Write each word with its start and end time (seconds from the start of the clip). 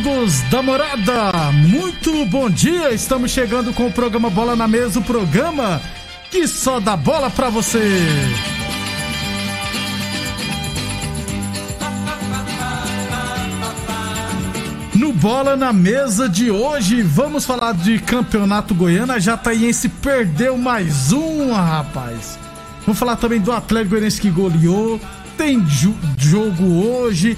Amigos 0.00 0.40
da 0.50 0.62
morada, 0.62 1.52
muito 1.52 2.24
bom 2.24 2.48
dia. 2.48 2.90
Estamos 2.90 3.30
chegando 3.32 3.70
com 3.74 3.86
o 3.86 3.92
programa 3.92 4.30
Bola 4.30 4.56
na 4.56 4.66
Mesa 4.66 4.98
o 4.98 5.02
programa 5.02 5.78
que 6.30 6.48
só 6.48 6.80
dá 6.80 6.96
bola 6.96 7.28
pra 7.28 7.50
você. 7.50 8.00
No 14.94 15.12
Bola 15.12 15.54
na 15.54 15.70
Mesa 15.70 16.30
de 16.30 16.50
hoje, 16.50 17.02
vamos 17.02 17.44
falar 17.44 17.74
de 17.74 17.98
Campeonato 17.98 18.74
Goiano. 18.74 19.12
A 19.12 19.18
Jataiense 19.18 19.90
perdeu 19.90 20.56
mais 20.56 21.12
uma, 21.12 21.60
rapaz. 21.60 22.38
Vamos 22.86 22.98
falar 22.98 23.16
também 23.16 23.38
do 23.38 23.52
Atlético 23.52 23.90
Goianiense 23.90 24.18
que 24.18 24.30
goleou. 24.30 24.98
Tem 25.36 25.62
jogo 26.16 26.86
hoje. 26.86 27.36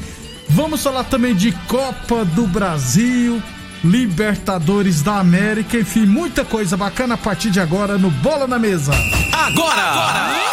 Vamos 0.55 0.83
falar 0.83 1.05
também 1.05 1.35
de 1.35 1.51
Copa 1.67 2.27
do 2.27 2.47
Brasil, 2.47 3.43
Libertadores 3.83 5.01
da 5.01 5.19
América, 5.19 5.79
enfim, 5.79 6.05
muita 6.05 6.45
coisa 6.45 6.77
bacana 6.77 7.15
a 7.15 7.17
partir 7.17 7.51
de 7.51 7.59
agora 7.59 7.97
no 7.97 8.11
Bola 8.11 8.47
na 8.47 8.59
Mesa. 8.59 8.93
Agora! 9.33 9.83
agora. 9.83 10.53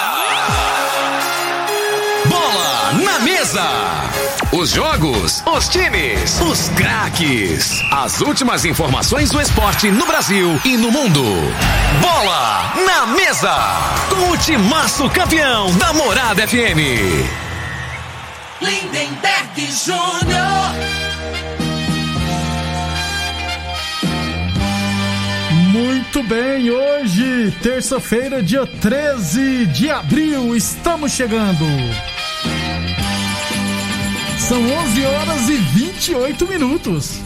Bola 2.27 2.93
na 3.03 3.19
Mesa! 3.19 3.67
Os 4.53 4.69
jogos, 4.69 5.43
os 5.45 5.67
times, 5.67 6.39
os 6.39 6.69
craques. 6.69 7.69
As 7.91 8.21
últimas 8.21 8.63
informações 8.63 9.29
do 9.31 9.41
esporte 9.41 9.91
no 9.91 10.05
Brasil 10.05 10.59
e 10.63 10.77
no 10.77 10.91
mundo. 10.91 11.23
Bola 12.01 12.73
na 12.85 13.05
Mesa! 13.05 13.53
Com 14.09 14.31
o 14.31 14.37
timaço 14.37 15.09
campeão 15.09 15.75
da 15.75 15.91
Morada 15.91 16.47
FM. 16.47 17.48
Lindenberg 18.61 19.71
Júnior. 19.71 20.99
Muito 25.71 26.23
bem, 26.23 26.69
hoje, 26.69 27.53
terça-feira, 27.61 28.43
dia 28.43 28.65
13 28.65 29.65
de 29.67 29.89
abril, 29.89 30.55
estamos 30.55 31.11
chegando. 31.11 31.65
São 34.37 34.59
11 34.59 35.05
horas 35.05 35.49
e 35.49 35.57
28 35.57 36.47
minutos. 36.47 37.21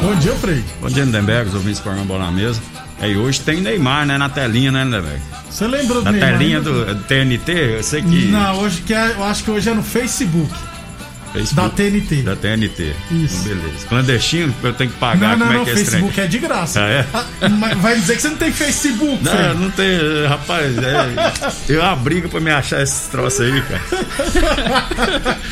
Bom 0.00 0.14
dia, 0.16 0.32
Frei. 0.34 0.64
Bom 0.80 0.88
dia, 0.88 1.04
Lindenberg, 1.04 1.48
os 1.48 1.54
ouvintes 1.54 1.80
do 1.80 2.04
Bola 2.04 2.26
na 2.26 2.30
Mesa. 2.32 2.60
É, 3.04 3.10
e 3.10 3.16
hoje 3.16 3.40
tem 3.40 3.60
Neymar, 3.60 4.06
né, 4.06 4.16
na 4.18 4.28
telinha, 4.28 4.72
né, 4.72 4.84
Lindenberg? 4.84 5.20
Você 5.50 5.66
lembra 5.66 5.94
do 5.96 6.02
Na 6.04 6.12
Neymar? 6.12 6.30
telinha 6.38 6.60
do, 6.60 6.94
TNT, 7.02 7.52
eu 7.76 7.82
sei 7.82 8.02
que. 8.02 8.26
Não, 8.26 8.58
hoje 8.60 8.82
que 8.82 8.94
é, 8.94 9.10
eu 9.16 9.24
acho 9.24 9.44
que 9.44 9.50
hoje 9.50 9.68
é 9.68 9.74
no 9.74 9.82
Facebook. 9.82 10.50
Facebook, 11.32 11.54
Da 11.56 11.68
TNT. 11.68 12.22
Da 12.22 12.36
TNT. 12.36 12.94
Isso. 13.10 13.42
Beleza. 13.42 13.86
Clandestino, 13.88 14.54
eu 14.62 14.72
tenho 14.72 14.90
que 14.90 14.96
pagar, 14.98 15.36
não, 15.36 15.38
não, 15.38 15.46
como 15.46 15.52
é 15.52 15.56
não, 15.58 15.64
que 15.64 15.70
é 15.70 15.74
esse 15.74 15.84
trem? 15.86 16.00
Facebook 16.02 16.20
é 16.20 16.26
de 16.28 16.38
graça. 16.38 16.80
Ah, 16.80 16.88
é? 16.88 17.06
Ah, 17.12 17.74
Vai 17.78 17.96
dizer 17.96 18.14
que 18.16 18.22
você 18.22 18.28
não 18.28 18.36
tem 18.36 18.52
Facebook, 18.52 19.24
Não, 19.24 19.32
Frei. 19.32 19.54
não 19.54 19.70
tem. 19.72 20.26
Rapaz, 20.28 20.78
é, 20.78 21.72
eu 21.72 21.80
uma 21.80 21.96
briga 21.96 22.28
pra 22.28 22.38
me 22.40 22.52
achar 22.52 22.82
esse 22.82 23.10
troço 23.10 23.42
aí, 23.42 23.62
cara. 23.62 23.82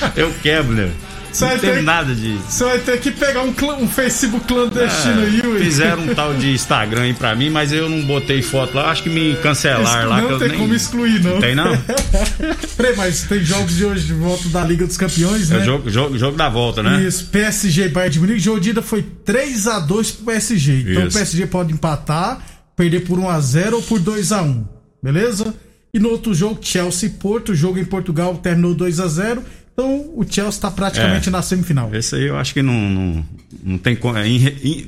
Eu 0.17 0.33
quebro, 0.43 0.73
né? 0.75 0.91
Você 1.33 1.45
Não 1.47 1.59
tem 1.59 1.75
ter- 1.75 1.83
nada 1.83 2.15
de. 2.15 2.37
Você 2.49 2.63
vai 2.65 2.79
ter 2.79 3.01
que 3.01 3.11
pegar 3.11 3.41
um, 3.43 3.53
clã- 3.55 3.77
um 3.77 3.89
Facebook 3.89 4.47
clandestino 4.47 5.23
aí, 5.23 5.41
Ah, 5.43 5.49
ué. 5.49 5.59
fizeram 5.61 6.03
um 6.03 6.09
tal 6.15 6.35
de 6.35 6.53
Instagram 6.53 7.03
aí 7.03 7.15
pra 7.15 7.35
mim, 7.35 7.49
mas 7.49 7.73
eu 7.73 7.89
não 7.89 8.03
botei 8.03 8.43
foto 8.43 8.75
lá. 8.77 8.91
Acho 8.91 9.03
que 9.03 9.09
me 9.09 9.35
cancelaram 9.37 10.11
lá. 10.11 10.21
que 10.23 10.29
Não 10.31 10.39
tem 10.39 10.49
nem... 10.51 10.59
como 10.59 10.75
excluir, 10.75 11.23
não. 11.23 11.41
Tem 11.41 11.55
não? 11.55 11.73
Frei, 12.77 12.95
mas 12.97 13.23
tem 13.23 13.41
jogos 13.43 13.75
de 13.75 13.85
hoje 13.85 14.07
de 14.07 14.13
volta 14.13 14.49
da 14.51 14.63
Liga 14.65 14.87
dos 14.87 14.97
Campeões, 14.97 15.51
É 15.51 15.55
né? 15.57 15.63
o 15.63 15.65
jogo, 15.65 15.91
jogo, 15.91 16.19
jogo 16.19 16.37
da 16.37 16.49
volta, 16.49 16.83
né? 16.83 17.03
Isso, 17.03 17.27
PSG 17.27 17.87
e 17.87 17.89
Bayern 17.89 18.13
de 18.13 18.21
Munique. 18.21 18.39
Jogo 18.41 18.61
de 18.61 18.71
ida 18.71 18.83
foi 18.83 19.03
3x2 19.25 20.17
pro 20.17 20.25
PSG. 20.27 20.81
Então 20.91 21.07
Isso. 21.07 21.17
o 21.17 21.21
PSG 21.21 21.47
pode 21.47 21.73
empatar, 21.73 22.41
perder 22.77 23.01
por 23.01 23.19
1x0 23.19 23.73
ou 23.75 23.83
por 23.83 24.01
2x1. 24.01 24.65
Beleza? 25.03 25.55
E 25.95 25.99
no 25.99 26.09
outro 26.11 26.33
jogo, 26.35 26.59
Chelsea 26.63 27.09
e 27.09 27.13
Porto. 27.13 27.53
O 27.53 27.55
jogo 27.55 27.79
em 27.79 27.85
Portugal 27.85 28.35
terminou 28.37 28.75
2x0. 28.75 29.39
Então 29.73 30.11
o 30.15 30.25
Chelsea 30.29 30.61
tá 30.61 30.71
praticamente 30.71 31.29
É. 31.29 31.33
na 31.33 31.41
semifinal. 31.41 31.95
Esse 31.95 32.15
aí 32.17 32.25
eu 32.27 32.37
acho 32.37 32.53
que 32.53 32.61
não, 32.63 32.75
não, 32.91 33.25
não 33.65 33.79
tem 33.79 33.97
como. 33.97 34.19
é 34.19 34.25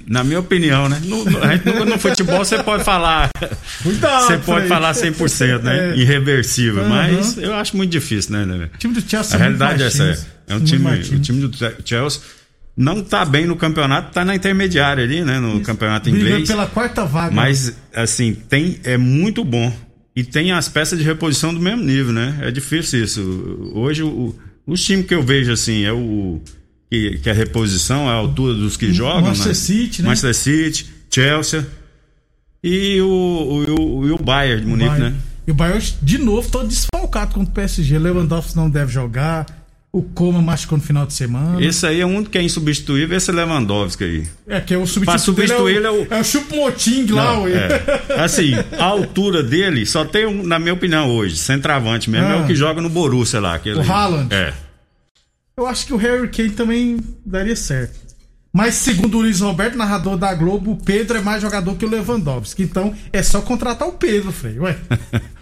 na 0.06 0.22
minha 0.22 0.39
opinião, 0.41 0.89
né? 0.89 1.00
No, 1.05 1.25
no, 1.25 1.84
no- 1.87 1.99
futebol 1.99 2.39
você 2.45 2.62
pode 2.62 2.84
falar. 2.84 3.31
Cuidado, 3.83 4.27
Você 4.27 4.39
pode 4.39 4.69
falar 4.69 4.93
100%, 4.93 5.62
né? 5.62 5.93
É. 5.94 5.97
Irreversível. 5.97 6.83
Aham. 6.84 6.89
Mas 6.91 7.39
eu 7.39 7.55
acho 7.55 7.77
muito 7.77 7.91
difícil, 7.91 8.33
né? 8.33 8.69
O 8.75 8.78
time 8.78 8.93
do 8.94 9.00
Chelsea 9.00 9.37
A 9.37 9.39
realidade 9.39 9.83
é 9.83 9.87
essa. 9.87 10.05
machinho. 10.06 10.27
É 10.47 10.55
um 10.55 10.59
Muito 10.59 10.69
time, 11.03 11.17
o 11.17 11.21
time 11.21 11.49
do 11.49 11.56
Chelsea 11.84 12.21
não 12.77 13.03
tá 13.03 13.25
bem 13.25 13.47
no 13.47 13.56
campeonato, 13.56 14.12
tá 14.12 14.23
na 14.25 14.34
intermediária 14.34 15.03
ali, 15.03 15.25
né? 15.25 15.41
No 15.41 15.61
campeonato 15.61 16.11
Brigando 16.11 16.31
inglês. 16.31 16.49
pela 16.49 16.67
quarta 16.67 17.06
vaga. 17.06 17.34
Mas, 17.34 17.75
assim, 17.94 18.34
tem, 18.34 18.78
é 18.84 18.99
muito 18.99 19.43
bom. 19.44 19.73
E 20.15 20.23
tem 20.23 20.53
as 20.53 20.69
peças 20.69 20.99
de 20.99 21.05
reposição 21.05 21.55
do 21.55 21.61
mesmo 21.61 21.83
nível, 21.83 22.12
né? 22.12 22.39
É 22.43 22.50
difícil 22.50 23.03
isso. 23.03 23.71
Hoje, 23.75 24.03
o, 24.03 24.34
os 24.67 24.83
times 24.85 25.07
que 25.07 25.15
eu 25.15 25.23
vejo, 25.23 25.53
assim, 25.53 25.85
é 25.85 25.93
o. 25.93 26.41
Que, 26.91 27.19
que 27.19 27.31
a 27.31 27.33
reposição, 27.33 28.09
a 28.09 28.13
altura 28.13 28.55
dos 28.55 28.77
que 28.77 28.93
jogam. 28.93 29.23
Manchester 29.23 29.49
né? 29.49 29.55
City, 29.55 30.03
né? 30.03 30.09
Manchester 30.09 30.35
City, 30.35 30.87
Chelsea. 31.11 31.67
E 32.63 33.01
o, 33.01 33.07
o, 33.07 33.81
o, 33.81 34.15
o 34.15 34.19
Bayern 34.23 34.63
de 34.63 34.67
Munique, 34.67 34.89
Bayern. 34.91 35.11
né? 35.11 35.21
E 35.47 35.51
o 35.51 35.55
Bayern, 35.55 35.85
de 36.01 36.19
novo, 36.19 36.49
todo 36.50 36.67
desfalcado 36.69 37.35
contra 37.35 37.50
o 37.50 37.55
PSG. 37.55 37.99
Lewandowski 37.99 38.56
não 38.56 38.71
deve 38.71 38.93
jogar. 38.93 39.44
O 39.93 40.03
Coma 40.03 40.43
machucou 40.43 40.77
no 40.79 40.83
final 40.83 41.06
de 41.06 41.12
semana. 41.12 41.65
Esse 41.65 41.87
aí 41.87 42.00
é 42.00 42.06
um 42.06 42.25
que 42.25 42.37
é 42.37 42.43
insubstituível, 42.43 43.17
esse 43.17 43.31
Lewandowski 43.31 44.03
aí. 44.03 44.29
É 44.49 44.61
que 44.61 44.75
é 44.75 44.77
o 44.77 44.87
substituto 44.87 45.05
Pra 45.05 45.19
substituir 45.19 45.53
é 45.53 45.62
o, 45.62 45.69
ele 45.69 45.87
é 45.87 45.91
o- 45.91 46.06
é 46.15 46.21
o 46.21 46.25
Chupomoting 46.25 47.06
lá, 47.12 47.35
Não, 47.35 47.43
ué. 47.44 47.53
é. 48.09 48.21
Assim, 48.21 48.55
a 48.77 48.83
altura 48.85 49.41
dele 49.41 49.87
só 49.87 50.05
tem, 50.05 50.27
um, 50.27 50.44
na 50.44 50.59
minha 50.59 50.75
opinião, 50.75 51.09
hoje, 51.11 51.37
centroavante 51.37 52.11
mesmo, 52.11 52.27
é 52.27 52.33
Ah. 52.33 52.37
o 52.38 52.47
que 52.47 52.56
joga 52.56 52.81
no 52.83 52.88
Borussia 52.88 53.38
lá. 53.38 53.55
Aquele, 53.55 53.79
O 53.79 53.83
Haaland. 53.83 54.35
É. 54.35 54.53
Eu 55.56 55.67
acho 55.67 55.87
que 55.87 55.95
o 55.95 55.97
Harry 55.97 56.29
Kane 56.29 56.51
também 56.51 56.99
daria 57.25 57.55
certo. 57.55 58.05
Mas 58.53 58.75
segundo 58.75 59.19
o 59.19 59.21
Luiz 59.23 59.41
Roberto, 59.41 59.77
narrador 59.77 60.17
da 60.17 60.33
Globo, 60.35 60.73
o 60.73 60.77
Pedro 60.77 61.19
é 61.19 61.21
mais 61.21 61.43
jogador 61.43 61.77
que 61.77 61.85
o 61.85 61.89
Lewandowski. 61.89 62.62
Então 62.62 62.95
é 63.12 63.23
só 63.23 63.41
contratar 63.41 63.89
o 63.89 63.93
Pedro, 63.93 64.33
Frei. 64.33 64.59
Ué. 64.59 64.77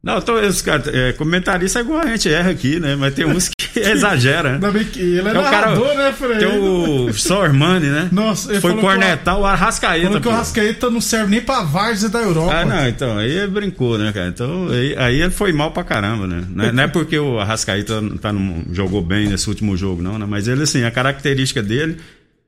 Não, 0.00 0.18
então, 0.18 0.42
esse 0.42 0.62
cara, 0.62 0.84
é, 0.86 1.12
comentarista 1.12 1.80
é 1.80 1.82
igual 1.82 2.00
a 2.00 2.06
gente 2.06 2.28
erra 2.32 2.50
aqui, 2.50 2.78
né? 2.78 2.94
Mas 2.94 3.14
tem 3.14 3.24
uns 3.26 3.48
que 3.48 3.80
exagera, 3.80 4.50
né? 4.50 4.54
Ainda 4.54 4.70
bem 4.70 4.84
que 4.84 5.00
ele 5.00 5.20
é 5.28 5.32
Tem 5.32 5.40
o 5.40 5.42
cara- 5.44 5.66
narrador, 5.72 5.94
né? 5.96 6.14
Tem 6.38 6.48
o 6.60 7.12
Sormani, 7.12 7.86
né? 7.88 8.08
Nossa, 8.12 8.52
ele 8.52 8.60
Foi 8.60 8.70
falou 8.70 8.84
cornetar 8.86 9.38
o 9.38 9.44
Arrascaeta. 9.44 10.06
Falando 10.06 10.22
que 10.22 10.28
o 10.28 10.30
pô. 10.30 10.36
Rascaeta 10.36 10.88
não 10.90 11.00
serve 11.00 11.30
nem 11.32 11.40
pra 11.40 11.62
várzea 11.62 12.08
da 12.08 12.20
Europa. 12.20 12.54
Ah, 12.54 12.64
não, 12.64 12.88
então, 12.88 13.18
aí 13.18 13.44
brincou, 13.48 13.98
né, 13.98 14.12
cara? 14.12 14.28
Então, 14.28 14.68
aí, 14.70 14.94
aí 14.96 15.20
ele 15.20 15.30
foi 15.30 15.52
mal 15.52 15.72
pra 15.72 15.82
caramba, 15.82 16.26
né? 16.28 16.44
Não 16.48 16.64
é, 16.64 16.72
não 16.72 16.82
é 16.84 16.86
porque 16.88 17.18
o 17.18 17.40
Arrascaeta 17.40 18.00
tá 18.20 18.32
jogou 18.72 19.02
bem 19.02 19.28
nesse 19.28 19.48
último 19.48 19.76
jogo, 19.76 20.00
não, 20.00 20.16
né? 20.16 20.26
Mas 20.28 20.46
ele, 20.46 20.62
assim, 20.62 20.84
a 20.84 20.90
característica 20.92 21.60
dele, 21.60 21.96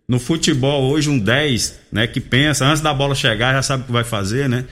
no 0.09 0.21
futebol 0.21 0.85
hoje, 0.91 1.11
um 1.11 1.19
10, 1.19 1.81
né, 1.93 2.07
que 2.07 2.21
pensa, 2.21 2.65
antes 2.65 2.81
da 2.81 2.95
bola 2.95 3.15
chegar, 3.15 3.55
já 3.55 3.63
sabe 3.63 3.83
o 3.83 3.87
que 3.87 3.93
vai 3.93 4.05
fazer, 4.05 4.49
né? 4.49 4.65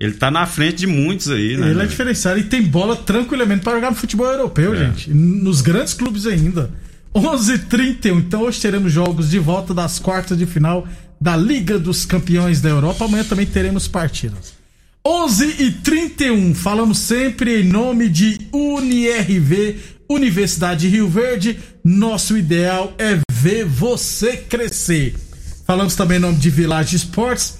Ele 0.00 0.14
tá 0.14 0.30
na 0.30 0.46
frente 0.46 0.76
de 0.78 0.86
muitos 0.86 1.28
aí, 1.30 1.58
né? 1.58 1.70
Ele 1.70 1.82
é 1.82 1.86
diferenciado 1.86 2.38
e 2.40 2.44
tem 2.44 2.62
bola 2.62 2.96
tranquilamente 2.96 3.62
para 3.62 3.74
jogar 3.74 3.90
no 3.90 3.96
futebol 3.96 4.26
europeu, 4.26 4.74
É. 4.74 4.86
gente. 4.86 5.10
Nos 5.12 5.60
grandes 5.60 5.92
clubes 5.92 6.26
ainda. 6.26 6.70
11h31. 7.14 8.18
Então 8.18 8.42
hoje 8.42 8.60
teremos 8.60 8.90
jogos 8.92 9.28
de 9.28 9.38
volta 9.38 9.74
das 9.74 9.98
quartas 9.98 10.38
de 10.38 10.46
final 10.46 10.88
da 11.20 11.36
Liga 11.36 11.78
dos 11.78 12.06
Campeões 12.06 12.62
da 12.62 12.70
Europa. 12.70 13.04
Amanhã 13.04 13.24
também 13.24 13.44
teremos 13.44 13.86
partidas. 13.86 14.54
11h31. 15.06 16.54
Falamos 16.54 16.98
sempre 16.98 17.60
em 17.60 17.64
nome 17.64 18.08
de 18.08 18.38
UniRV, 18.52 19.76
Universidade 20.08 20.80
de 20.82 20.88
Rio 20.88 21.08
Verde. 21.08 21.58
Nosso 21.84 22.36
ideal 22.38 22.94
é 22.98 23.18
ver 23.32 23.64
você 23.64 24.36
crescer. 24.36 25.14
Falamos 25.66 25.94
também 25.94 26.16
em 26.18 26.20
nome 26.20 26.38
de 26.38 26.48
Village 26.50 26.96
Esportes. 26.96 27.59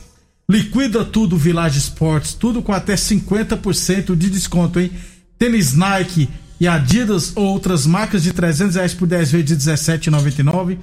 Liquida 0.50 1.05
tudo 1.05 1.37
Village 1.37 1.79
Esportes, 1.79 2.35
tudo 2.35 2.61
com 2.61 2.73
até 2.73 2.97
50% 2.97 4.17
de 4.17 4.29
desconto, 4.29 4.81
hein? 4.81 4.91
Tênis 5.38 5.75
Nike 5.75 6.29
e 6.58 6.67
Adidas 6.67 7.31
ou 7.37 7.44
outras 7.44 7.87
marcas 7.87 8.25
de 8.25 8.32
300 8.32 8.75
reais 8.75 8.93
por 8.93 9.06
10 9.06 9.31
vezes 9.31 9.47
de 9.47 9.56
17,99. 9.56 10.76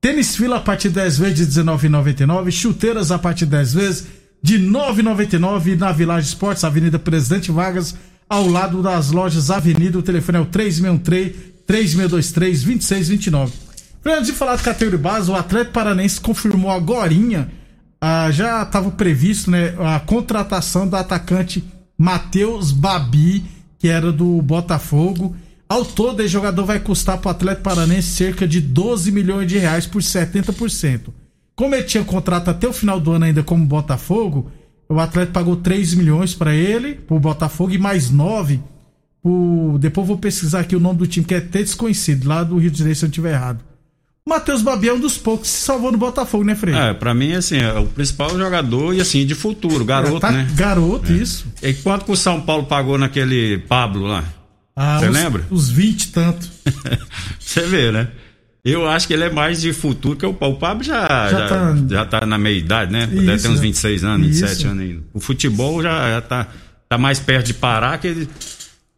Tênis 0.00 0.34
Fila 0.34 0.56
a 0.56 0.60
partir 0.60 0.88
de 0.88 0.94
10 0.94 1.18
vezes 1.18 1.36
de 1.36 1.60
19,99. 1.60 2.50
Chuteiras 2.50 3.10
a 3.10 3.18
partir 3.18 3.44
de 3.44 3.50
10 3.50 3.74
vezes 3.74 4.06
de 4.42 4.58
9,99 4.58 5.76
na 5.76 5.92
Village 5.92 6.28
Esportes, 6.28 6.64
Avenida 6.64 6.98
Presidente 6.98 7.52
Vargas, 7.52 7.94
ao 8.26 8.48
lado 8.48 8.82
das 8.82 9.10
lojas 9.10 9.50
Avenida. 9.50 9.98
O 9.98 10.02
telefone 10.02 10.38
é 10.38 10.40
o 10.40 10.46
3613 10.46 11.34
3623 11.66 12.62
2629. 12.62 13.52
Antes 14.06 14.28
de 14.28 14.32
falar 14.32 14.56
de 14.56 14.62
categoria 14.62 14.98
base, 14.98 15.30
o 15.30 15.34
Atlético 15.34 15.74
Paranense 15.74 16.18
confirmou 16.18 16.70
agorinha, 16.70 17.50
ah, 18.00 18.30
já 18.30 18.62
estava 18.62 18.90
previsto, 18.90 19.50
né, 19.50 19.74
a 19.78 19.98
contratação 20.00 20.86
do 20.86 20.96
atacante 20.96 21.64
Matheus 21.96 22.72
Babi, 22.72 23.44
que 23.78 23.88
era 23.88 24.12
do 24.12 24.40
Botafogo. 24.42 25.34
Ao 25.68 25.84
todo, 25.84 26.20
esse 26.20 26.28
jogador 26.28 26.64
vai 26.64 26.78
custar 26.78 27.18
para 27.18 27.28
o 27.28 27.30
Atlético 27.32 27.64
Paranense 27.64 28.08
cerca 28.08 28.46
de 28.46 28.60
12 28.60 29.10
milhões 29.10 29.48
de 29.48 29.58
reais 29.58 29.86
por 29.86 30.00
70%. 30.00 31.08
Como 31.56 31.74
ele 31.74 31.84
tinha 31.84 32.04
contrato 32.04 32.48
até 32.48 32.68
o 32.68 32.72
final 32.72 33.00
do 33.00 33.12
ano 33.12 33.24
ainda 33.24 33.42
como 33.42 33.64
Botafogo, 33.64 34.50
o 34.88 35.00
Atlético 35.00 35.32
pagou 35.32 35.56
3 35.56 35.94
milhões 35.94 36.34
para 36.34 36.54
ele, 36.54 36.94
pro 36.94 37.18
Botafogo, 37.18 37.72
e 37.72 37.78
mais 37.78 38.10
9 38.10 38.60
pro... 39.22 39.78
Depois 39.80 40.06
vou 40.06 40.18
pesquisar 40.18 40.60
aqui 40.60 40.76
o 40.76 40.80
nome 40.80 40.98
do 40.98 41.06
time, 41.06 41.26
que 41.26 41.34
é 41.34 41.38
até 41.38 41.60
desconhecido, 41.60 42.28
lá 42.28 42.44
do 42.44 42.58
Rio 42.58 42.70
de 42.70 42.78
Janeiro, 42.78 42.98
se 42.98 43.04
eu 43.04 43.08
não 43.08 43.10
estiver 43.10 43.32
errado. 43.32 43.64
Matheus 44.28 44.60
Babi 44.60 44.88
é 44.88 44.92
um 44.92 44.98
dos 44.98 45.16
poucos 45.16 45.48
que 45.48 45.54
se 45.56 45.62
salvou 45.64 45.92
no 45.92 45.98
Botafogo, 45.98 46.42
né, 46.42 46.56
Freire? 46.56 46.76
É, 46.80 46.92
pra 46.92 47.14
mim, 47.14 47.32
assim, 47.34 47.58
é 47.58 47.72
o 47.78 47.86
principal 47.86 48.30
jogador 48.36 48.92
e, 48.92 49.00
assim, 49.00 49.24
de 49.24 49.36
futuro, 49.36 49.84
garoto, 49.84 50.18
tá 50.18 50.32
né? 50.32 50.48
Garoto, 50.54 51.12
É. 51.12 51.14
isso. 51.16 51.46
E 51.62 51.72
quanto 51.74 52.04
que 52.06 52.10
o 52.10 52.16
São 52.16 52.40
Paulo 52.40 52.64
pagou 52.64 52.98
naquele 52.98 53.58
Pablo 53.58 54.04
lá? 54.06 54.24
Ah, 54.74 54.98
Você 54.98 55.08
lembra? 55.08 55.46
Os 55.48 55.70
20 55.70 56.02
e 56.02 56.08
tanto. 56.08 56.48
Você 57.38 57.60
vê, 57.62 57.92
né? 57.92 58.08
Eu 58.64 58.88
acho 58.88 59.06
que 59.06 59.12
ele 59.14 59.22
é 59.22 59.30
mais 59.30 59.60
de 59.60 59.72
futuro 59.72 60.16
que 60.16 60.26
o 60.26 60.34
Pablo. 60.34 60.56
O 60.56 60.58
Pablo 60.58 60.82
já, 60.82 61.06
Já 61.06 61.30
já, 61.30 61.48
tá- 61.48 61.76
já 61.88 62.04
tá 62.04 62.26
na 62.26 62.36
meia 62.36 62.58
idade, 62.58 62.90
né? 62.92 63.06
Deve 63.06 63.32
Isso, 63.32 63.44
ter 63.44 63.48
uns 63.48 63.56
né? 63.56 63.62
26 63.62 64.02
anos, 64.04 64.26
Isso. 64.28 64.40
27 64.40 64.66
anos 64.66 64.82
ainda. 64.82 65.02
O 65.14 65.20
futebol 65.20 65.80
já, 65.80 66.10
já 66.10 66.20
tá, 66.20 66.48
tá 66.88 66.98
mais 66.98 67.20
perto 67.20 67.46
de 67.46 67.54
parar 67.54 67.96
que 67.98 68.08
ele. 68.08 68.28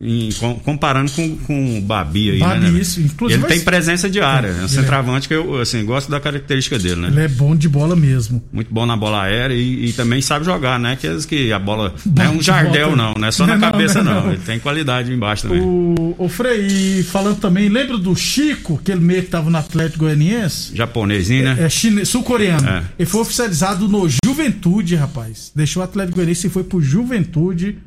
Em- 0.00 0.30
com- 0.38 0.54
comparando 0.60 1.10
com, 1.10 1.36
com 1.38 1.78
o 1.78 1.80
Babi 1.82 2.30
aí, 2.30 2.38
Babi, 2.38 2.60
né? 2.60 2.70
né? 2.70 2.78
isso. 2.80 3.00
Inclusive, 3.00 3.40
ele 3.42 3.48
tem 3.48 3.60
presença 3.60 4.08
de 4.08 4.20
área. 4.20 4.48
É 4.48 4.52
um 4.54 4.58
ele 4.60 4.68
centroavante 4.68 5.26
que 5.26 5.34
eu, 5.34 5.60
assim, 5.60 5.84
gosto 5.84 6.08
da 6.08 6.20
característica 6.20 6.78
dele, 6.78 6.96
né? 7.00 7.08
Ele 7.08 7.20
é 7.22 7.28
bom 7.28 7.56
de 7.56 7.68
bola 7.68 7.96
mesmo. 7.96 8.42
Muito 8.52 8.72
bom 8.72 8.86
na 8.86 8.96
bola 8.96 9.22
aérea 9.24 9.54
e, 9.54 9.86
e 9.86 9.92
também 9.92 10.22
sabe 10.22 10.44
jogar, 10.44 10.78
né? 10.78 10.96
Que, 10.96 11.08
que 11.26 11.52
a 11.52 11.58
bola. 11.58 11.92
Não 12.06 12.24
é 12.24 12.28
um 12.28 12.36
de 12.38 12.44
jardel, 12.46 12.94
não, 12.94 13.14
não 13.14 13.26
é 13.26 13.32
só 13.32 13.44
na 13.46 13.54
Não, 13.58 13.60
cabeça, 13.72 14.02
não, 14.04 14.14
não. 14.14 14.22
não. 14.26 14.32
Ele 14.34 14.40
tem 14.44 14.58
qualidade 14.60 15.12
embaixo 15.12 15.42
também. 15.48 15.60
O, 15.60 16.14
o 16.16 16.28
Frei, 16.28 17.02
falando 17.02 17.38
também, 17.40 17.68
lembra 17.68 17.98
do 17.98 18.14
Chico, 18.14 18.78
aquele 18.80 19.00
meio 19.00 19.22
que 19.24 19.28
tava 19.30 19.50
no 19.50 19.58
Atlético 19.58 20.04
Goianiense? 20.04 20.76
Japonesinho, 20.76 21.42
né? 21.42 21.56
É 21.58 21.68
chine- 21.68 22.04
sul-coreano. 22.06 22.68
É. 22.68 22.84
Ele 23.00 23.08
foi 23.08 23.20
oficializado 23.22 23.88
no 23.88 24.06
Juventude, 24.24 24.94
rapaz. 24.94 25.50
Deixou 25.56 25.80
o 25.80 25.84
Atlético 25.84 26.14
Goianiense 26.16 26.46
e 26.46 26.50
foi 26.50 26.62
pro 26.62 26.80
Juventude. 26.80 27.78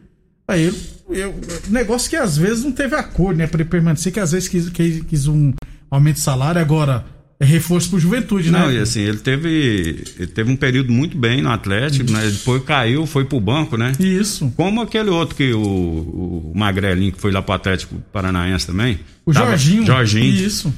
Aí 0.48 0.64
ele, 0.64 0.78
eu, 1.14 1.36
negócio 1.70 2.10
que 2.10 2.16
às 2.16 2.38
vezes 2.38 2.64
não 2.64 2.72
teve 2.72 2.96
acordo, 2.96 3.38
né? 3.38 3.48
Pra 3.48 3.62
ele 3.62 3.70
permanecer, 3.70 4.12
que 4.12 4.20
às 4.20 4.32
vezes 4.32 4.48
quis, 4.48 4.70
quis, 4.70 5.02
quis 5.04 5.28
um 5.28 5.54
aumento 5.90 6.16
de 6.16 6.22
salário, 6.22 6.60
agora 6.62 7.06
é 7.40 7.46
reforço 7.46 7.90
pro 7.90 8.00
Juventude, 8.00 8.52
Não, 8.52 8.68
né? 8.68 8.76
e 8.76 8.78
assim, 8.78 9.00
ele 9.02 9.18
teve, 9.18 10.04
ele 10.18 10.28
teve 10.28 10.52
um 10.52 10.56
período 10.56 10.92
muito 10.94 11.18
bem 11.18 11.42
no 11.42 11.50
Atlético, 11.50 12.12
né? 12.12 12.30
Depois 12.30 12.64
caiu, 12.64 13.06
foi 13.08 13.26
pro 13.26 13.40
banco, 13.40 13.76
né? 13.78 13.94
Isso. 14.00 14.54
Como 14.56 14.80
aquele 14.80 15.10
outro 15.10 15.36
que 15.36 15.52
o, 15.52 15.60
o 15.60 16.54
Magrelinho, 16.56 17.12
que 17.12 17.20
foi 17.20 17.32
lá 17.32 17.42
pro 17.42 17.56
Atlético 17.56 17.96
Paranaense 18.14 18.68
também. 18.68 19.00
O 19.26 19.34
Tava- 19.34 19.48
Jorginho. 19.48 19.86
Jorginho. 19.86 20.26
Isso. 20.46 20.72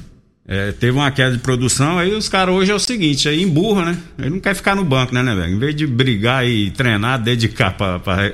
É, 0.46 0.72
teve 0.72 0.92
uma 0.92 1.10
queda 1.10 1.32
de 1.32 1.38
produção, 1.42 1.98
aí 1.98 2.14
os 2.14 2.28
caras 2.28 2.54
hoje 2.54 2.70
é 2.70 2.74
o 2.74 2.78
seguinte, 2.78 3.26
aí 3.28 3.42
emburra, 3.42 3.86
né? 3.92 3.98
Ele 4.18 4.30
não 4.30 4.40
quer 4.40 4.54
ficar 4.54 4.74
no 4.74 4.84
banco, 4.84 5.14
né, 5.14 5.22
né, 5.22 5.34
velho? 5.34 5.54
Em 5.54 5.58
vez 5.58 5.74
de 5.74 5.86
brigar 5.86 6.46
e 6.46 6.70
treinar, 6.70 7.22
dedicar 7.22 7.74
pra, 7.76 7.98
pra, 7.98 8.32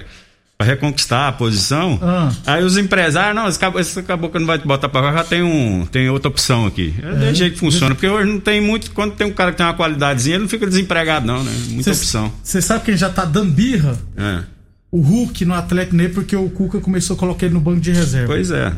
pra 0.61 0.67
reconquistar 0.67 1.29
a 1.29 1.33
posição, 1.33 1.99
Ah. 2.03 2.31
aí 2.47 2.63
os 2.63 2.77
empresários, 2.77 3.35
não, 3.35 3.49
esse 3.49 3.59
cabo- 3.59 3.81
esse 3.81 4.03
caboclo 4.03 4.39
não 4.41 4.47
vai 4.47 4.59
te 4.59 4.67
botar 4.67 4.91
pra 4.91 5.01
cá, 5.01 5.13
já 5.15 5.25
tem, 5.25 5.43
um, 5.43 5.87
tem 5.91 6.11
outra 6.11 6.29
opção 6.29 6.67
aqui. 6.67 6.95
É, 7.03 7.15
desse 7.15 7.37
jeito 7.37 7.55
que 7.55 7.61
funciona, 7.61 7.95
porque 7.95 8.07
hoje 8.07 8.31
não 8.31 8.39
tem 8.39 8.61
muito, 8.61 8.91
quando 8.91 9.15
tem 9.15 9.27
um 9.27 9.33
cara 9.33 9.53
que 9.53 9.57
tem 9.57 9.65
uma 9.65 9.73
qualidadezinha, 9.75 10.37
ele 10.37 10.43
não 10.43 10.51
fica 10.51 10.67
desempregado 10.67 11.27
não, 11.27 11.43
né? 11.43 11.51
Muita 11.71 11.91
opção. 11.93 12.31
Você 12.43 12.61
sabe 12.61 12.85
quem 12.85 12.95
já 12.95 13.09
tá 13.09 13.25
dando 13.25 13.51
birra? 13.53 13.99
É. 14.19 14.41
O 14.93 15.01
Hulk 15.01 15.47
no 15.47 15.55
Atlético 15.55 15.93
Mineiro, 15.95 16.13
porque 16.13 16.37
o 16.37 16.51
Cuca 16.51 16.79
começou 16.79 17.17
a 17.17 17.19
colocar 17.19 17.47
ele 17.47 17.55
no 17.55 17.61
banco 17.61 17.81
de 17.81 17.91
reserva. 17.93 18.27
Pois 18.27 18.51
é. 18.51 18.71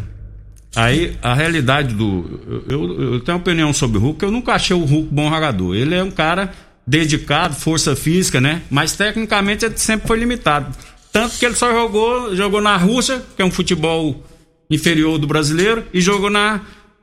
Aí 0.77 1.17
a 1.21 1.35
realidade 1.35 1.95
do. 1.97 2.65
Eu, 2.69 3.01
eu 3.15 3.21
tenho 3.21 3.37
uma 3.37 3.43
opinião 3.43 3.73
sobre 3.73 3.99
o 3.99 4.01
Hulk, 4.01 4.23
eu 4.25 4.31
nunca 4.31 4.53
achei 4.53 4.77
o 4.77 4.85
Hulk 4.85 5.09
bom 5.11 5.29
jogador. 5.29 5.75
Ele 5.75 5.97
é 5.97 6.03
um 6.05 6.11
cara 6.13 6.53
dedicado, 6.87 7.55
força 7.55 7.95
física, 7.97 8.41
né? 8.41 8.63
Mas 8.71 8.93
tecnicamente 8.93 9.65
ele 9.65 9.77
sempre 9.77 10.07
foi 10.07 10.19
limitado. 10.19 10.67
Tanto 11.13 11.39
que 11.39 11.45
ele 11.45 11.55
só 11.55 11.71
jogou, 11.71 12.35
jogou 12.35 12.61
na 12.61 12.77
Rússia, 12.77 13.23
que 13.37 13.43
é 13.43 13.45
um 13.45 13.51
futebol 13.51 14.25
inferior 14.71 15.19
do 15.19 15.27
brasileiro, 15.27 15.85
e 15.93 16.01
jogou 16.01 16.31
na 16.31 16.63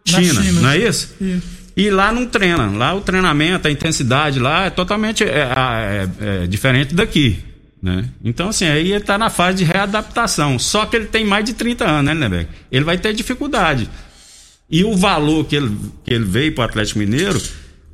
Na 0.10 0.22
China, 0.22 0.42
China. 0.42 0.62
não 0.62 0.70
é 0.70 0.78
isso? 0.80 1.14
Isso. 1.22 1.60
E 1.78 1.90
lá 1.90 2.12
não 2.12 2.26
treina. 2.26 2.66
Lá 2.72 2.94
o 2.96 3.02
treinamento, 3.02 3.68
a 3.68 3.72
intensidade 3.72 4.40
lá 4.40 4.66
é 4.66 4.70
totalmente 4.70 5.24
é, 5.24 5.48
é, 6.20 6.44
é 6.44 6.48
diferente 6.48 6.94
daqui. 6.96 7.40
Né? 7.82 8.10
Então, 8.24 8.50
assim, 8.50 8.66
aí 8.66 8.92
ele 8.92 9.00
tá 9.00 9.18
na 9.18 9.30
fase 9.30 9.60
de 9.60 9.64
readaptação. 9.64 10.60
Só 10.60 10.86
que 10.86 10.96
ele 10.98 11.06
tem 11.06 11.24
mais 11.24 11.46
de 11.46 11.54
30 11.54 11.86
anos, 11.86 12.06
né, 12.06 12.14
Nebeck? 12.14 12.50
Ele 12.72 12.84
vai 12.84 12.98
ter 12.98 13.14
dificuldade. 13.14 13.90
E 14.70 14.84
o 14.84 14.98
valor 14.98 15.46
que 15.46 15.56
ele, 15.56 15.76
que 16.04 16.14
ele 16.14 16.26
veio 16.26 16.54
pro 16.54 16.64
Atlético 16.64 17.00
Mineiro, 17.00 17.42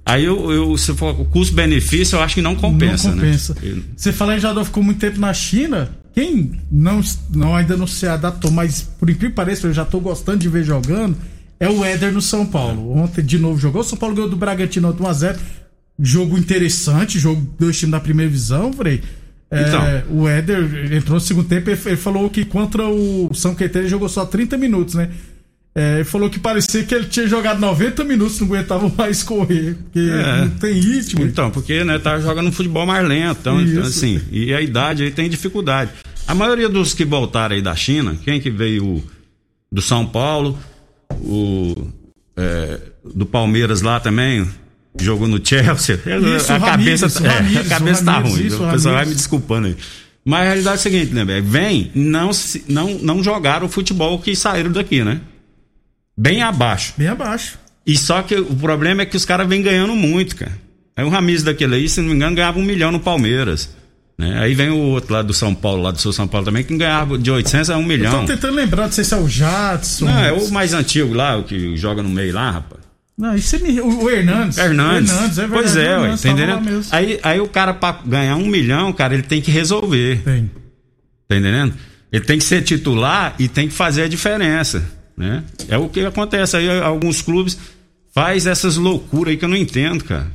aí 0.05 0.25
eu, 0.25 0.51
eu 0.51 0.77
se 0.77 0.93
for 0.95 1.19
o 1.19 1.25
custo-benefício, 1.25 2.15
eu 2.15 2.22
acho 2.24 2.36
que 2.36 2.41
não 2.41 2.55
compensa. 2.55 3.10
não 3.10 3.15
compensa. 3.17 3.55
Né? 3.62 3.81
Você 3.95 4.12
fala 4.12 4.36
em 4.36 4.39
jogador 4.39 4.65
ficou 4.65 4.81
muito 4.81 5.00
tempo 5.00 5.19
na 5.19 5.34
China. 5.34 5.95
Quem 6.15 6.53
não, 6.72 7.01
não 7.34 7.53
ainda 7.55 7.75
não 7.75 7.86
se 7.86 8.07
adaptou, 8.07 8.50
mas 8.50 8.81
por 8.81 9.10
incrível 9.10 9.31
que 9.31 9.36
pareça, 9.36 9.67
eu 9.67 9.74
já 9.74 9.84
tô 9.84 10.00
gostando 10.00 10.38
de 10.39 10.48
ver 10.48 10.63
jogando, 10.63 11.17
é 11.60 11.69
o 11.69 11.84
Éder 11.84 12.13
no 12.13 12.22
São 12.22 12.45
Paulo. 12.45 12.98
Ontem 12.98 13.22
de 13.24 13.38
novo 13.38 13.60
jogou. 13.60 13.81
O 13.81 13.84
São 13.84 13.98
Paulo 13.98 14.15
ganhou 14.15 14.29
do 14.29 14.38
Bragantino 14.38 14.93
1x0. 14.93 15.38
Jogo 16.00 16.38
interessante, 16.38 17.19
jogo 17.19 17.45
dois 17.60 17.77
times 17.77 17.91
da 17.91 18.00
primeira 18.00 18.31
visão, 18.31 18.72
Frei. 18.74 19.01
É, 19.51 19.62
Então. 19.67 19.81
o 20.17 20.27
Éder 20.27 20.93
entrou 20.93 21.15
no 21.15 21.19
segundo 21.22 21.48
tempo 21.48 21.69
ele 21.69 21.79
ele 21.86 21.95
falou 21.98 22.29
que 22.29 22.43
contra 22.43 22.84
o 22.88 23.29
São 23.34 23.53
Caetano 23.53 23.84
ele 23.84 23.89
jogou 23.89 24.10
só 24.10 24.25
30 24.25 24.57
minutos, 24.57 24.95
né? 24.95 25.10
É, 25.77 25.95
ele 25.95 26.03
falou 26.05 26.29
que 26.29 26.39
parecia 26.39 26.84
que 26.86 26.95
ele 26.95 27.05
tinha 27.05 27.27
jogado 27.27 27.60
90 27.60 28.03
minutos, 28.05 28.39
não 28.39 28.48
aguentava 28.48 28.89
mais 28.98 29.22
correr, 29.24 29.75
porque 29.84 30.00
É. 30.00 30.41
não 30.41 30.50
tem 30.51 30.74
ritmo. 30.74 31.24
Então, 31.25 31.51
porque 31.51 31.84
né, 31.84 32.00
tá 32.00 32.17
jogando 32.19 32.48
um 32.48 32.51
futebol 32.51 32.86
mais 32.86 33.05
lento, 33.05 33.39
então, 33.41 33.62
então, 33.62 33.84
assim, 33.84 34.22
e 34.31 34.53
a 34.53 34.62
idade 34.62 35.03
aí 35.03 35.12
tem 35.12 35.29
dificuldade. 35.29 35.91
A 36.27 36.34
maioria 36.34 36.67
dos 36.67 36.94
que 36.94 37.05
voltaram 37.05 37.55
aí 37.55 37.62
da 37.62 37.75
China, 37.75 38.17
quem 38.24 38.39
que 38.39 38.50
veio 38.50 39.03
do 39.72 39.82
São 39.82 40.05
Paulo, 40.05 40.58
o 41.12 41.74
é, 42.36 42.79
do 43.13 43.25
Palmeiras 43.25 43.82
lá 43.82 44.00
também, 44.00 44.48
jogou 45.00 45.27
no 45.27 45.46
Chelsea. 45.46 45.96
Isso, 46.38 46.51
a 46.51 46.58
o 46.58 46.62
cabeça, 46.62 47.08
Ramires, 47.08 47.15
o 47.20 47.25
é, 47.25 47.29
Ramires, 47.29 47.58
a 47.58 47.70
cabeça 47.70 48.01
o 48.01 48.05
tá 48.05 48.12
Ramires, 48.13 48.38
ruim. 48.38 48.48
isso, 48.48 48.63
o 48.63 48.72
pessoal 48.72 48.94
vai 48.96 49.03
Ramires. 49.03 49.10
me 49.10 49.15
desculpando 49.15 49.67
aí. 49.67 49.77
Mas 50.24 50.41
a 50.41 50.44
realidade 50.46 50.75
é 50.77 50.79
a 50.79 50.82
seguinte, 50.82 51.13
né, 51.13 51.24
velho? 51.24 51.46
Vem, 51.46 51.91
não, 51.94 52.32
não, 52.67 52.94
não 52.96 53.24
jogaram 53.24 53.67
o 53.67 53.70
futebol 53.70 54.17
que 54.20 54.36
saíram 54.36 54.72
daqui, 54.72 55.03
né? 55.03 55.22
Bem 56.17 56.41
abaixo. 56.41 56.94
Bem 56.98 57.08
abaixo. 57.08 57.60
E 57.86 57.96
só 57.96 58.24
que 58.24 58.36
o 58.36 58.55
problema 58.55 59.03
é 59.03 59.05
que 59.05 59.15
os 59.15 59.25
caras 59.25 59.48
vêm 59.48 59.62
ganhando 59.62 59.96
muito, 59.96 60.36
cara. 60.36 60.60
Aí 60.96 61.05
o 61.05 61.10
Ramiz 61.10 61.44
daquele 61.44 61.75
aí, 61.75 61.88
se 61.88 62.01
não 62.01 62.10
me 62.10 62.15
engano, 62.15 62.36
ganhava 62.36 62.58
um 62.58 62.63
milhão 62.63 62.91
no 62.91 63.00
Palmeiras. 63.00 63.70
Né? 64.17 64.39
Aí 64.39 64.53
vem 64.53 64.69
o 64.69 64.77
outro 64.77 65.13
lá 65.13 65.22
do 65.22 65.34
São 65.34 65.53
Paulo, 65.53 65.84
lá 65.84 65.91
do 65.91 66.00
seu 66.00 66.13
São 66.13 66.27
Paulo 66.27 66.45
também, 66.45 66.63
que 66.63 66.75
ganhava 66.75 67.17
de 67.17 67.29
800 67.29 67.69
a 67.69 67.77
1 67.77 67.81
Eu 67.81 67.88
milhão. 67.88 68.22
tô 68.22 68.34
tentando 68.34 68.55
lembrar, 68.55 68.86
não 68.86 68.91
sei 68.91 69.03
se 69.03 69.13
é 69.13 69.17
o 69.17 69.27
Jadson. 69.27 70.05
Não, 70.05 70.24
é 70.24 70.31
o 70.31 70.51
mais 70.51 70.74
antigo 70.74 71.13
lá, 71.13 71.38
o 71.38 71.43
que 71.43 71.75
joga 71.75 72.01
no 72.01 72.10
meio 72.10 72.34
lá, 72.34 72.51
rapaz. 72.51 72.81
Não, 73.17 73.34
isso 73.34 73.55
é 73.55 73.60
me... 73.60 73.79
o, 73.79 74.10
Hernandes. 74.10 74.57
Hernandes. 74.57 75.12
O 75.12 75.15
Hernandes, 75.15 75.38
é 75.38 75.48
verdade. 75.48 75.63
pois 75.63 75.77
é, 75.77 75.98
ué, 75.98 76.60
mesmo. 76.60 76.86
Aí, 76.91 77.19
aí 77.24 77.39
o 77.39 77.48
cara, 77.48 77.74
pra 77.74 78.00
ganhar 78.05 78.36
um 78.36 78.45
milhão, 78.48 78.91
cara, 78.91 79.13
ele 79.13 79.24
tem 79.24 79.41
que 79.41 79.51
resolver. 79.51 80.22
Tem. 80.24 80.51
Tá 81.27 81.38
entendendo? 81.38 81.74
Ele 82.12 82.24
tem 82.24 82.38
que 82.38 82.43
ser 82.43 82.62
titular 82.62 83.36
e 83.39 83.48
tem 83.48 83.67
que 83.67 83.74
fazer 83.74 84.03
a 84.03 84.07
diferença, 84.07 84.89
né? 85.17 85.43
É 85.67 85.77
o 85.77 85.89
que 85.89 86.05
acontece 86.05 86.55
aí, 86.57 86.69
alguns 86.81 87.22
clubes 87.22 87.57
faz 88.13 88.48
essas 88.48 88.77
loucuras 88.77 89.31
aí 89.31 89.38
que 89.38 89.43
eu 89.43 89.50
não 89.50 89.57
entendo, 89.57 90.03
cara. 90.03 90.27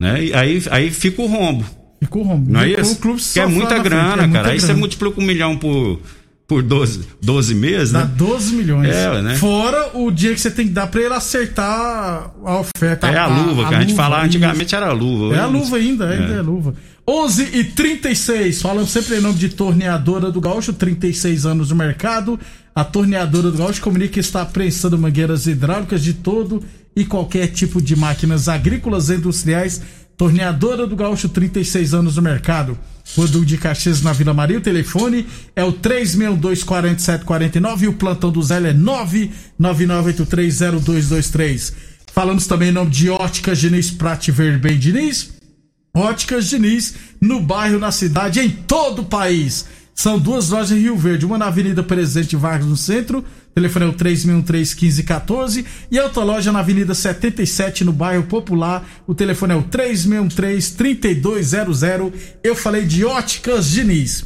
Né? 0.00 0.24
E 0.24 0.34
aí, 0.34 0.62
aí 0.70 0.90
fica 0.90 1.22
o 1.22 1.26
rombo, 1.26 1.64
Ficou 2.02 2.24
rombo. 2.24 2.50
não 2.52 2.60
é 2.60 2.70
isso? 2.70 2.94
o 2.94 2.96
clube 2.96 3.22
que 3.22 3.38
é 3.38 3.46
muita 3.46 3.78
grana, 3.78 4.14
frente, 4.14 4.30
é 4.30 4.32
cara. 4.32 4.50
Aí 4.50 4.58
você 4.58 4.66
grana. 4.66 4.80
multiplica 4.80 5.20
um 5.20 5.24
milhão 5.24 5.56
por, 5.56 6.00
por 6.48 6.60
12, 6.60 7.00
12 7.22 7.54
meses, 7.54 7.92
Dá 7.92 8.00
né? 8.00 8.10
12 8.16 8.54
milhões. 8.56 8.88
É, 8.92 9.22
né? 9.22 9.36
Fora 9.36 9.96
o 9.96 10.10
dia 10.10 10.34
que 10.34 10.40
você 10.40 10.50
tem 10.50 10.66
que 10.66 10.72
dar 10.72 10.88
pra 10.88 11.00
ele 11.00 11.14
acertar 11.14 12.32
a 12.44 12.58
oferta. 12.58 13.06
É 13.06 13.16
a 13.16 13.26
luva, 13.26 13.68
que 13.68 13.74
a, 13.74 13.80
gente 13.80 13.90
luva, 13.90 14.02
falava 14.02 14.22
isso. 14.22 14.36
antigamente 14.36 14.74
era 14.74 14.86
a 14.88 14.92
luva. 14.92 15.36
É 15.36 15.38
a 15.38 15.46
luva 15.46 15.76
ainda, 15.76 16.08
ainda 16.08 16.34
é, 16.34 16.42
luva. 16.42 16.74
11 17.08 17.50
e 17.52 17.64
36, 17.64 18.62
falando 18.62 18.86
sempre 18.86 19.16
em 19.16 19.20
nome 19.20 19.34
de 19.34 19.48
Torneadora 19.48 20.30
do 20.30 20.40
Gaúcho, 20.40 20.72
36 20.72 21.46
anos 21.46 21.70
no 21.70 21.76
mercado. 21.76 22.38
A 22.74 22.84
Torneadora 22.84 23.50
do 23.50 23.58
Gaúcho 23.58 23.80
comunica 23.80 24.14
que 24.14 24.20
está 24.20 24.44
prensando 24.44 24.98
mangueiras 24.98 25.46
hidráulicas 25.46 26.02
de 26.02 26.14
todo 26.14 26.64
e 26.94 27.04
qualquer 27.04 27.48
tipo 27.48 27.80
de 27.80 27.96
máquinas 27.96 28.48
agrícolas 28.48 29.08
e 29.08 29.14
industriais. 29.14 29.80
Torneadora 30.16 30.86
do 30.86 30.96
Gaúcho, 30.96 31.28
36 31.28 31.92
anos 31.94 32.16
no 32.16 32.22
mercado. 32.22 32.78
Rodul 33.16 33.44
de 33.44 33.58
Caxias 33.58 34.00
na 34.00 34.12
Vila 34.12 34.32
Maria. 34.32 34.58
O 34.58 34.62
telefone 34.62 35.26
é 35.54 35.62
o 35.64 35.72
3624749 35.72 37.82
e 37.82 37.88
o 37.88 37.94
plantão 37.94 38.30
do 38.30 38.40
Zé 38.42 38.58
é 38.58 38.74
999830223. 38.74 41.72
Falamos 42.12 42.46
também 42.46 42.68
em 42.68 42.72
nome 42.72 42.90
de 42.90 43.10
Óticas 43.10 43.58
Diniz 43.58 43.90
Prate 43.90 44.30
Verben 44.30 44.78
Diniz. 44.78 45.32
Óticas 45.94 46.48
Diniz, 46.48 46.94
no 47.20 47.40
bairro, 47.40 47.78
na 47.78 47.90
cidade, 47.90 48.40
em 48.40 48.48
todo 48.48 49.02
o 49.02 49.06
país. 49.06 49.66
São 49.94 50.18
duas 50.18 50.50
lojas 50.50 50.72
em 50.72 50.80
Rio 50.80 50.96
Verde, 50.96 51.26
uma 51.26 51.38
na 51.38 51.46
Avenida 51.46 51.80
Presidente 51.82 52.34
Vargas, 52.34 52.66
no 52.66 52.76
centro, 52.76 53.24
telefone 53.54 53.84
é 53.84 53.88
o 53.88 53.92
363-1514, 53.92 55.66
e 55.90 56.00
outra 56.00 56.24
loja 56.24 56.50
na 56.50 56.60
Avenida 56.60 56.94
77, 56.94 57.84
no 57.84 57.92
bairro 57.92 58.22
Popular, 58.24 58.82
o 59.06 59.14
telefone 59.14 59.52
é 59.52 59.56
o 59.56 59.62
363-3200. 59.64 62.12
Eu 62.42 62.56
falei 62.56 62.84
de 62.84 63.04
Óticas 63.04 63.70
Diniz. 63.70 64.24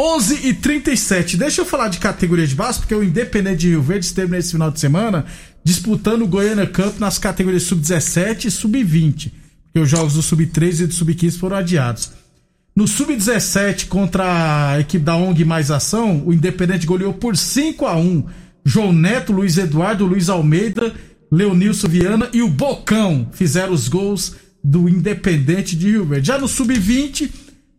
11 0.00 0.46
e 0.46 0.54
37. 0.54 1.36
Deixa 1.36 1.62
eu 1.62 1.64
falar 1.64 1.88
de 1.88 1.98
categoria 1.98 2.46
de 2.46 2.54
base, 2.54 2.78
porque 2.78 2.94
o 2.94 3.02
Independente 3.02 3.62
de 3.62 3.70
Rio 3.70 3.82
Verde 3.82 4.06
esteve 4.06 4.30
nesse 4.30 4.52
final 4.52 4.70
de 4.70 4.78
semana 4.78 5.26
disputando 5.64 6.22
o 6.22 6.28
Goiânia 6.28 6.66
Cup 6.66 7.00
nas 7.00 7.18
categorias 7.18 7.64
sub-17 7.64 8.44
e 8.44 8.50
sub-20. 8.50 9.32
Porque 9.64 9.80
os 9.80 9.90
jogos 9.90 10.14
do 10.14 10.22
sub-13 10.22 10.80
e 10.80 10.86
do 10.86 10.94
sub-15 10.94 11.38
foram 11.38 11.56
adiados. 11.56 12.12
No 12.78 12.86
sub-17 12.86 13.88
contra 13.88 14.70
a 14.70 14.78
equipe 14.78 15.04
da 15.04 15.16
ONG 15.16 15.44
Mais 15.44 15.68
Ação, 15.68 16.22
o 16.24 16.32
Independente 16.32 16.86
goleou 16.86 17.12
por 17.12 17.36
5 17.36 17.84
a 17.84 17.96
1 17.96 18.24
João 18.64 18.92
Neto, 18.92 19.32
Luiz 19.32 19.58
Eduardo, 19.58 20.06
Luiz 20.06 20.28
Almeida, 20.28 20.94
Leonilson 21.28 21.88
Viana 21.88 22.28
e 22.32 22.40
o 22.40 22.48
Bocão 22.48 23.30
fizeram 23.32 23.72
os 23.72 23.88
gols 23.88 24.36
do 24.62 24.88
Independente 24.88 25.74
de 25.74 25.90
Rio 25.90 26.04
Verde. 26.04 26.28
Já 26.28 26.38
no 26.38 26.46
sub-20, 26.46 27.28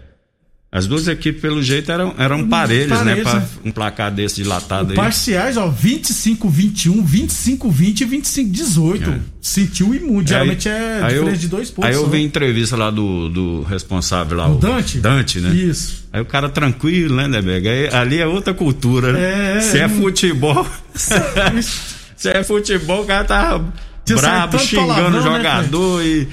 as 0.75 0.87
duas 0.87 1.07
equipes, 1.07 1.39
pelo 1.39 1.61
jeito, 1.61 1.91
eram, 1.91 2.15
eram 2.17 2.47
parelhas, 2.49 2.89
né? 3.05 3.15
parelhas, 3.15 3.23
Pra 3.29 3.39
né? 3.41 3.47
um 3.63 3.71
placar 3.71 4.11
desse 4.11 4.41
dilatado 4.41 4.89
aí. 4.89 4.95
Parciais, 4.95 5.55
ó, 5.55 5.69
25-21, 5.71 7.03
25-20 7.05 8.01
e 8.01 8.05
25-18. 8.07 9.07
É. 9.07 9.19
Sentiu 9.39 9.93
imundo. 9.93 10.27
Geralmente 10.27 10.67
é 10.67 10.99
aí 11.03 11.13
diferença 11.13 11.29
eu- 11.31 11.37
de 11.37 11.47
dois 11.47 11.69
pontos. 11.69 11.89
Aí 11.89 11.95
eu 11.95 12.01
só. 12.05 12.07
vi 12.09 12.23
entrevista 12.23 12.75
lá 12.75 12.89
do, 12.89 13.29
do 13.29 13.61
responsável 13.63 14.35
lá, 14.37 14.47
O 14.47 14.55
o 14.55 14.57
Dante? 14.57 14.97
Dante, 14.97 15.39
né? 15.39 15.53
Isso. 15.53 16.05
Aí 16.11 16.21
o 16.21 16.25
cara 16.25 16.49
tranquilo, 16.49 17.15
né, 17.15 17.27
Nebega? 17.27 17.69
Aí, 17.69 17.89
ali 17.93 18.19
é 18.19 18.25
outra 18.25 18.51
cultura, 18.53 19.13
né? 19.13 19.57
É, 19.57 19.61
Se 19.61 19.77
é 19.77 19.87
não- 19.87 19.95
futebol. 20.01 20.65
Se 22.17 22.29
é 22.29 22.43
futebol, 22.43 23.03
o 23.03 23.05
cara 23.05 23.23
tá 23.25 23.61
Tinha 24.05 24.17
brabo, 24.17 24.57
xingando 24.59 25.17
o 25.17 25.21
né, 25.21 25.37
jogador 25.37 26.03
e. 26.03 26.27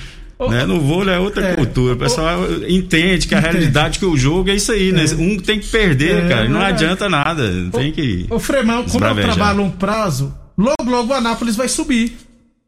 Né? 0.48 0.64
No 0.64 0.80
vôlei 0.80 1.14
é 1.14 1.18
outra 1.18 1.44
É. 1.48 1.54
cultura. 1.54 1.94
O 1.94 1.98
pessoal 1.98 2.40
entende 2.68 3.26
que 3.28 3.34
a 3.34 3.38
Entende. 3.40 3.52
realidade 3.56 3.98
que 3.98 4.06
o 4.06 4.16
jogo 4.16 4.48
é 4.50 4.54
isso 4.54 4.72
aí, 4.72 4.90
né? 4.92 5.04
Um 5.18 5.36
tem 5.38 5.58
que 5.60 5.66
perder, 5.68 6.24
É, 6.24 6.28
cara. 6.28 6.48
Não 6.48 6.62
é. 6.62 6.66
adianta 6.66 7.08
nada. 7.08 7.50
Tem 7.72 7.92
que. 7.92 8.26
Ô, 8.30 8.38
Fremão, 8.38 8.84
como 8.84 9.04
é 9.04 9.08
um 9.08 9.10
esbravejar. 9.10 9.34
trabalho 9.34 9.58
a 9.58 9.62
longo 9.62 9.76
prazo, 9.76 10.34
logo, 10.56 10.90
logo 10.90 11.12
o 11.12 11.14
Anápolis 11.14 11.56
vai 11.56 11.68
subir. 11.68 12.16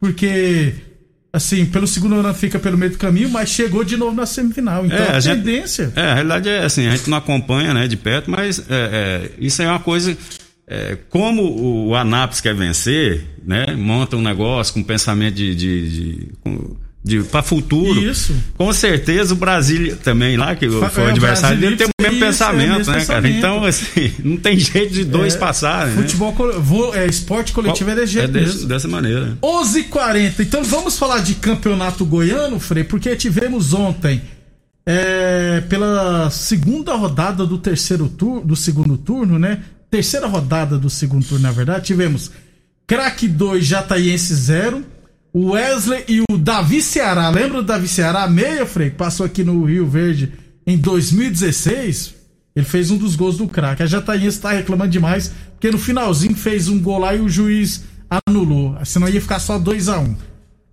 Porque, 0.00 0.73
assim, 1.33 1.64
pelo 1.64 1.87
segundo 1.87 2.17
ano 2.17 2.35
fica 2.35 2.59
pelo 2.59 2.76
meio 2.76 2.91
do 2.93 2.99
caminho, 2.99 3.31
mas 3.31 3.49
chegou 3.49 3.85
de 3.85 3.97
novo 3.97 4.14
na 4.17 4.26
semifinal. 4.26 4.85
Então 4.85 4.99
É, 4.99 5.09
a, 5.11 5.17
a 5.17 5.21
gente- 5.21 5.37
tendência. 5.38 5.93
É, 5.95 6.00
a 6.11 6.14
realidade 6.14 6.49
é 6.49 6.64
assim, 6.64 6.87
a 6.87 6.91
gente 6.97 7.09
não 7.09 7.17
acompanha 7.19 7.73
né, 7.73 7.87
de 7.87 7.97
perto, 7.97 8.31
mas 8.31 8.59
é, 8.59 8.64
é, 8.69 9.31
isso 9.38 9.62
é 9.62 9.69
uma 9.69 9.79
coisa. 9.81 10.17
é, 10.69 10.97
como 11.11 11.43
o 11.88 11.95
Anápolis 11.95 12.41
quer 12.41 12.55
vencer, 12.55 13.25
né? 13.45 13.67
Monta 13.76 14.17
um 14.17 14.23
negócio 14.23 14.75
com 14.75 14.83
pensamento 14.83 15.35
de. 15.35 15.55
de, 15.55 15.88
de, 15.91 16.29
com- 16.43 16.57
de 16.57 16.92
para 17.31 17.43
futuro. 17.43 18.01
Isso. 18.01 18.33
Com 18.57 18.73
certeza 18.73 19.35
o 19.35 19.37
Brasília 19.37 19.97
também 19.97 20.37
lá, 20.37 20.55
que 20.55 20.71
Fa- 20.71 20.89
foi 20.89 21.03
é, 21.03 21.07
o 21.07 21.09
o 21.09 21.11
adversário 21.13 21.59
dele, 21.59 21.77
tem 21.77 21.87
o 21.89 21.91
mesmo 22.01 22.15
isso, 22.17 22.23
é 22.23 22.27
o 22.27 22.29
pensamento, 22.29 22.69
mesmo 22.79 22.79
né, 22.79 22.85
cara? 23.05 23.23
pensamento. 23.23 23.37
Então, 23.39 23.65
assim, 23.65 24.13
não 24.25 24.37
tem 24.37 24.59
jeito 24.59 24.93
de 24.95 25.05
dois 25.05 25.35
É, 25.35 25.39
passarem. 25.39 25.95
né? 25.95 26.03
Futebol, 26.03 26.33
vo- 26.61 26.95
é, 26.95 27.07
esporte 27.07 27.53
coletivo 27.53 27.91
é 27.91 27.95
desse 27.97 28.19
é 28.21 28.27
desse- 28.29 28.55
mesmo. 28.55 28.69
dessa 28.69 28.87
maneira. 28.89 29.37
11:40. 29.43 30.41
Então 30.43 30.63
vamos 30.63 30.97
falar 30.97 31.19
de 31.19 31.35
campeonato 31.35 32.05
goiano, 32.05 32.61
Frei, 32.61 32.85
porque 32.85 33.17
tivemos 33.17 33.75
ontem 33.75 34.23
é, 34.87 35.61
pela 35.69 36.31
segunda 36.31 36.95
rodada 36.95 37.47
do 37.47 37.59
terceiro 37.59 38.09
turno, 38.09 38.41
do 38.45 38.57
segundo 38.57 38.97
turno, 38.97 39.39
né? 39.39 39.61
Terceira 39.91 40.27
rodada 40.27 40.79
do 40.79 40.89
segundo 40.89 41.25
turno, 41.25 41.43
na 41.43 41.53
verdade, 41.53 41.85
tivemos 41.87 42.31
Craque 42.87 43.29
2, 43.29 43.65
Jataiense 43.65 44.35
0, 44.35 44.83
o 45.33 45.53
Wesley 45.53 46.05
e 46.09 46.23
o 46.31 46.39
Davi 46.39 46.83
Ceará. 46.83 47.29
Lembra 47.31 47.62
do 47.62 47.67
Davi 47.67 47.89
Ceará? 47.89 48.27
Meia, 48.29 48.67
Frei, 48.67 48.91
que 48.91 48.97
passou 48.97 49.25
aqui 49.25 49.43
no 49.43 49.65
Rio 49.65 49.87
Verde 49.87 50.33
em 50.67 50.77
2016. 50.77 52.15
Ele 52.55 52.67
fez 52.67 52.91
um 52.91 52.99
dos 52.99 53.17
gols 53.17 53.39
do 53.39 53.49
craque. 53.49 53.83
A 53.83 53.87
Jataiense 53.87 54.41
tá 54.41 54.53
reclamando 54.53 54.91
demais, 54.91 55.33
porque 55.53 55.71
no 55.71 55.79
finalzinho 55.79 56.35
fez 56.35 56.69
um 56.69 56.79
gol 56.79 56.99
lá 56.99 57.15
e 57.15 57.21
o 57.21 57.29
juiz 57.29 57.85
anulou. 58.27 58.77
Senão 58.85 59.09
ia 59.09 59.21
ficar 59.21 59.39
só 59.39 59.59
2 59.59 59.89
a 59.89 59.99
1 59.99 60.03
um. 60.03 60.17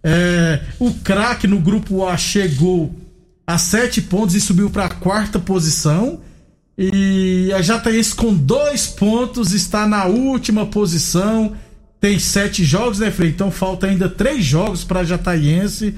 É, 0.01 0.61
o 0.79 0.93
craque 0.93 1.47
no 1.47 1.59
grupo 1.59 2.05
A 2.05 2.17
chegou 2.17 2.93
a 3.45 3.57
7 3.57 4.01
pontos 4.03 4.35
e 4.35 4.41
subiu 4.41 4.69
para 4.69 4.85
a 4.85 4.89
quarta 4.89 5.39
posição. 5.39 6.19
E 6.77 7.51
a 7.53 7.61
Jataiense 7.61 8.15
com 8.15 8.33
dois 8.33 8.87
pontos 8.87 9.53
está 9.53 9.87
na 9.87 10.05
última 10.05 10.65
posição. 10.65 11.53
Tem 11.99 12.17
sete 12.17 12.63
jogos, 12.63 12.99
né, 12.99 13.11
Frei? 13.11 13.29
Então 13.29 13.51
falta 13.51 13.87
ainda 13.87 14.07
três 14.07 14.45
jogos 14.45 14.83
para 14.83 15.01
a 15.01 15.03
Jataiense. 15.03 15.95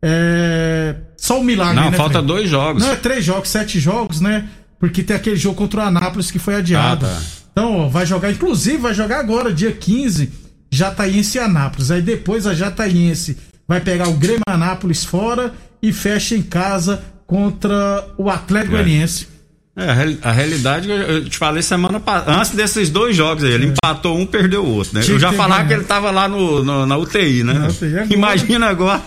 É... 0.00 0.96
Só 1.16 1.40
um 1.40 1.44
milagre, 1.44 1.76
Não, 1.76 1.90
né, 1.90 1.96
falta 1.96 2.14
Frei? 2.14 2.26
dois 2.26 2.48
jogos. 2.50 2.82
Não, 2.82 2.92
é 2.92 2.96
três 2.96 3.24
jogos, 3.24 3.48
sete 3.48 3.78
jogos, 3.80 4.20
né? 4.20 4.48
Porque 4.78 5.02
tem 5.02 5.14
aquele 5.16 5.36
jogo 5.36 5.56
contra 5.56 5.80
o 5.80 5.84
Anápolis 5.84 6.30
que 6.30 6.38
foi 6.38 6.56
adiado. 6.56 7.06
Ah, 7.06 7.08
tá. 7.10 7.22
Então, 7.52 7.80
ó, 7.80 7.88
vai 7.88 8.06
jogar, 8.06 8.30
inclusive, 8.30 8.78
vai 8.78 8.94
jogar 8.94 9.20
agora, 9.20 9.52
dia 9.52 9.72
15, 9.72 10.32
Jataiense 10.70 11.38
e 11.38 11.40
Anápolis. 11.40 11.90
Aí 11.90 12.02
depois 12.02 12.46
a 12.46 12.54
Jataiense 12.54 13.36
vai 13.68 13.80
pegar 13.80 14.08
o 14.08 14.14
Grêmio 14.14 14.42
Anápolis 14.48 15.04
fora 15.04 15.52
e 15.82 15.92
fecha 15.92 16.34
em 16.34 16.42
casa 16.42 17.02
contra 17.26 18.06
o 18.16 18.30
Atlético 18.30 18.72
Goianiense. 18.72 19.28
É, 19.74 19.88
a, 19.88 19.92
real- 19.94 20.16
a 20.22 20.32
realidade, 20.32 20.90
eu- 20.90 21.24
te 21.24 21.38
falei 21.38 21.62
semana 21.62 21.98
passada, 21.98 22.36
antes 22.38 22.50
desses 22.50 22.90
dois 22.90 23.16
jogos 23.16 23.42
aí, 23.42 23.52
ele 23.52 23.66
empatou 23.68 24.18
um, 24.18 24.26
perdeu 24.26 24.62
o 24.64 24.68
outro, 24.74 24.94
né? 24.94 25.00
Tinha 25.00 25.14
Eu 25.14 25.18
que 25.18 25.22
já 25.22 25.32
falava 25.32 25.66
que 25.66 25.72
ele 25.72 25.84
tava 25.84 26.10
lá 26.10 26.28
no, 26.28 26.62
no- 26.62 26.84
na 26.86 26.96
UTI, 26.98 27.42
né? 27.42 27.52
Agora. 27.54 28.06
Imagina 28.10 28.66
agora. 28.68 29.02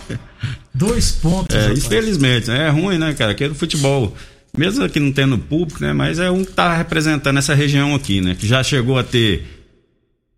Dois 0.74 1.12
pontos. 1.12 1.54
É, 1.56 1.72
infelizmente, 1.72 2.48
né? 2.48 2.66
é 2.66 2.68
ruim, 2.70 2.98
né, 2.98 3.14
cara? 3.14 3.30
Aquele 3.32 3.54
futebol, 3.54 4.14
mesmo 4.58 4.84
aqui 4.84 4.98
não 5.00 5.12
tendo 5.12 5.38
público, 5.38 5.80
né? 5.82 5.92
Mas 5.92 6.18
é 6.18 6.30
um 6.30 6.44
que 6.44 6.52
tá 6.52 6.76
representando 6.76 7.38
essa 7.38 7.54
região 7.54 7.94
aqui, 7.94 8.20
né? 8.20 8.36
Que 8.38 8.46
já 8.46 8.62
chegou 8.62 8.98
a 8.98 9.04
ter 9.04 9.55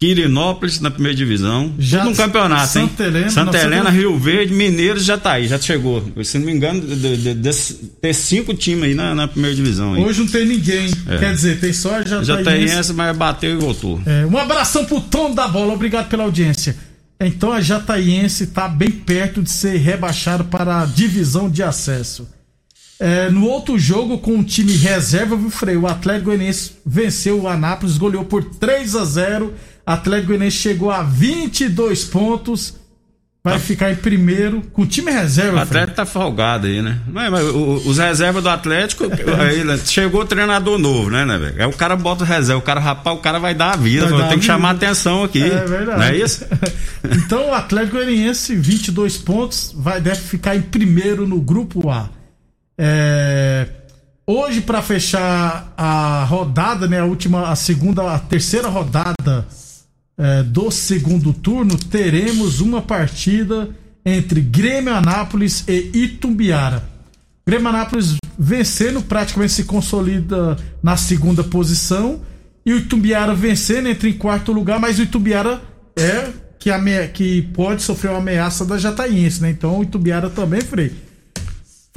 Quirinópolis 0.00 0.78
na 0.80 0.90
primeira 0.92 1.16
divisão. 1.16 1.74
Já- 1.78 1.98
Já 1.98 2.04
no 2.04 2.14
campeonato, 2.14 2.72
Santa 2.72 3.02
hein? 3.02 3.08
Helena, 3.08 3.30
Santa 3.30 3.58
Helena, 3.58 3.90
Rio 3.90 4.16
Verde, 4.16 4.54
Mineiros 4.54 5.04
já 5.04 5.18
tá 5.18 5.32
aí, 5.32 5.48
já 5.48 5.58
chegou. 5.58 6.02
Se 6.22 6.38
não 6.38 6.46
me 6.46 6.52
engano, 6.52 6.80
de, 6.80 7.34
de- 7.34 7.52
ter 8.00 8.14
cinco 8.14 8.54
times 8.54 8.84
aí 8.84 8.94
na, 8.94 9.12
na 9.14 9.26
primeira 9.26 9.56
divisão. 9.56 9.94
Aí. 9.94 10.04
Hoje 10.04 10.20
não 10.20 10.28
tem 10.28 10.46
ninguém. 10.46 10.88
É. 11.08 11.18
Quer 11.18 11.34
dizer, 11.34 11.58
tem 11.58 11.72
só 11.72 11.96
a 11.96 12.02
já 12.04 12.22
Jataiense. 12.22 12.66
tem 12.72 12.78
essa, 12.78 12.92
mas 12.92 13.16
bateu 13.16 13.50
e 13.50 13.56
voltou. 13.56 14.00
É, 14.06 14.24
um 14.24 14.36
abração 14.38 14.84
pro 14.84 15.00
Tom 15.00 15.34
da 15.34 15.48
bola, 15.48 15.72
obrigado 15.74 16.08
pela 16.08 16.22
audiência. 16.24 16.76
Então 17.20 17.52
a 17.52 17.60
Jataiense 17.60 18.44
está 18.44 18.68
bem 18.68 18.92
perto 18.92 19.42
de 19.42 19.50
ser 19.50 19.76
rebaixado 19.78 20.44
para 20.44 20.82
a 20.82 20.86
divisão 20.86 21.50
de 21.50 21.64
acesso. 21.64 22.28
É, 23.00 23.30
no 23.30 23.44
outro 23.46 23.76
jogo, 23.78 24.18
com 24.18 24.38
o 24.38 24.44
time 24.44 24.72
reserva, 24.76 25.36
viu, 25.36 25.50
Frei? 25.50 25.76
O 25.76 25.86
Atlético 25.86 26.26
Goianiense 26.26 26.72
venceu 26.86 27.40
o 27.42 27.48
Anápolis, 27.48 27.96
goleou 27.96 28.24
por 28.24 28.44
3 28.44 28.94
a 28.96 29.04
0 29.04 29.54
Atlético 29.92 30.28
Goianiense 30.28 30.56
chegou 30.58 30.90
a 30.90 31.02
22 31.02 32.04
pontos. 32.04 32.76
Vai 33.42 33.58
ficar 33.58 33.90
em 33.90 33.94
primeiro 33.94 34.60
com 34.72 34.82
o 34.82 34.86
time 34.86 35.10
O 35.10 35.14
reserva, 35.14 35.52
Frei. 35.52 35.62
Atlético 35.82 35.96
tá 35.96 36.04
folgado 36.04 36.66
aí, 36.66 36.82
né? 36.82 36.98
Mas, 37.10 37.30
mas 37.30 37.44
o- 37.44 37.82
os 37.88 37.96
reservas 37.96 38.42
do 38.42 38.48
Atlético, 38.50 39.04
aí, 39.40 39.64
né, 39.64 39.78
chegou 39.78 40.20
o 40.20 40.26
treinador 40.26 40.76
novo, 40.78 41.08
né, 41.08 41.24
né, 41.24 41.38
velho? 41.38 41.54
Aí 41.62 41.66
o 41.66 41.72
cara 41.72 41.96
bota 41.96 42.24
o 42.24 42.26
reserva, 42.26 42.58
o 42.60 42.62
cara, 42.62 42.78
rapaz, 42.80 43.16
o 43.16 43.20
cara 43.20 43.38
vai 43.38 43.54
dar 43.54 43.72
a 43.72 43.76
vida, 43.76 44.06
Vai 44.08 44.18
dar 44.18 44.28
tem 44.28 44.36
a 44.36 44.40
que 44.40 44.44
chamar 44.44 44.74
vida. 44.74 44.86
atenção 44.86 45.24
aqui. 45.24 45.42
É 45.42 45.64
verdade. 45.64 45.98
Não 45.98 46.06
é 46.06 46.16
isso? 46.16 46.44
então 47.10 47.48
o 47.48 47.54
Atlético 47.54 47.96
Goianiense, 47.96 48.54
22 48.54 49.16
pontos, 49.16 49.72
vai, 49.74 49.98
deve 50.00 50.20
ficar 50.20 50.54
em 50.54 50.60
primeiro 50.62 51.26
no 51.26 51.40
grupo 51.40 51.88
A. 51.88 52.10
É, 52.76 53.66
hoje, 54.26 54.60
para 54.60 54.82
fechar 54.82 55.72
a 55.76 56.24
rodada, 56.24 56.86
né, 56.86 57.00
a 57.00 57.04
última, 57.04 57.48
a 57.48 57.56
segunda, 57.56 58.12
a 58.12 58.18
terceira 58.18 58.68
rodada 58.68 59.46
é, 60.18 60.42
do 60.42 60.70
segundo 60.70 61.32
turno, 61.32 61.78
teremos 61.78 62.60
uma 62.60 62.82
partida 62.82 63.70
entre 64.04 64.40
Grêmio 64.40 64.92
Anápolis 64.92 65.64
e 65.68 65.90
Itumbiara. 65.94 66.82
Grêmio 67.46 67.68
Anápolis 67.68 68.16
vencendo, 68.38 69.00
praticamente 69.00 69.52
se 69.52 69.64
consolida 69.64 70.56
na 70.82 70.96
segunda 70.96 71.42
posição. 71.44 72.20
E 72.66 72.72
o 72.72 72.78
Itumbiara 72.78 73.34
vencendo, 73.34 73.88
entra 73.88 74.08
em 74.08 74.12
quarto 74.12 74.52
lugar, 74.52 74.78
mas 74.78 74.98
o 74.98 75.02
Itumbiara 75.02 75.62
é 75.96 76.30
que, 76.58 76.70
que 77.14 77.42
pode 77.54 77.82
sofrer 77.82 78.10
uma 78.10 78.18
ameaça 78.18 78.64
da 78.64 78.76
Jataiense, 78.76 79.40
né? 79.40 79.50
Então 79.50 79.78
o 79.78 79.82
Itumbiara 79.82 80.28
também, 80.28 80.60
Frei. 80.60 80.92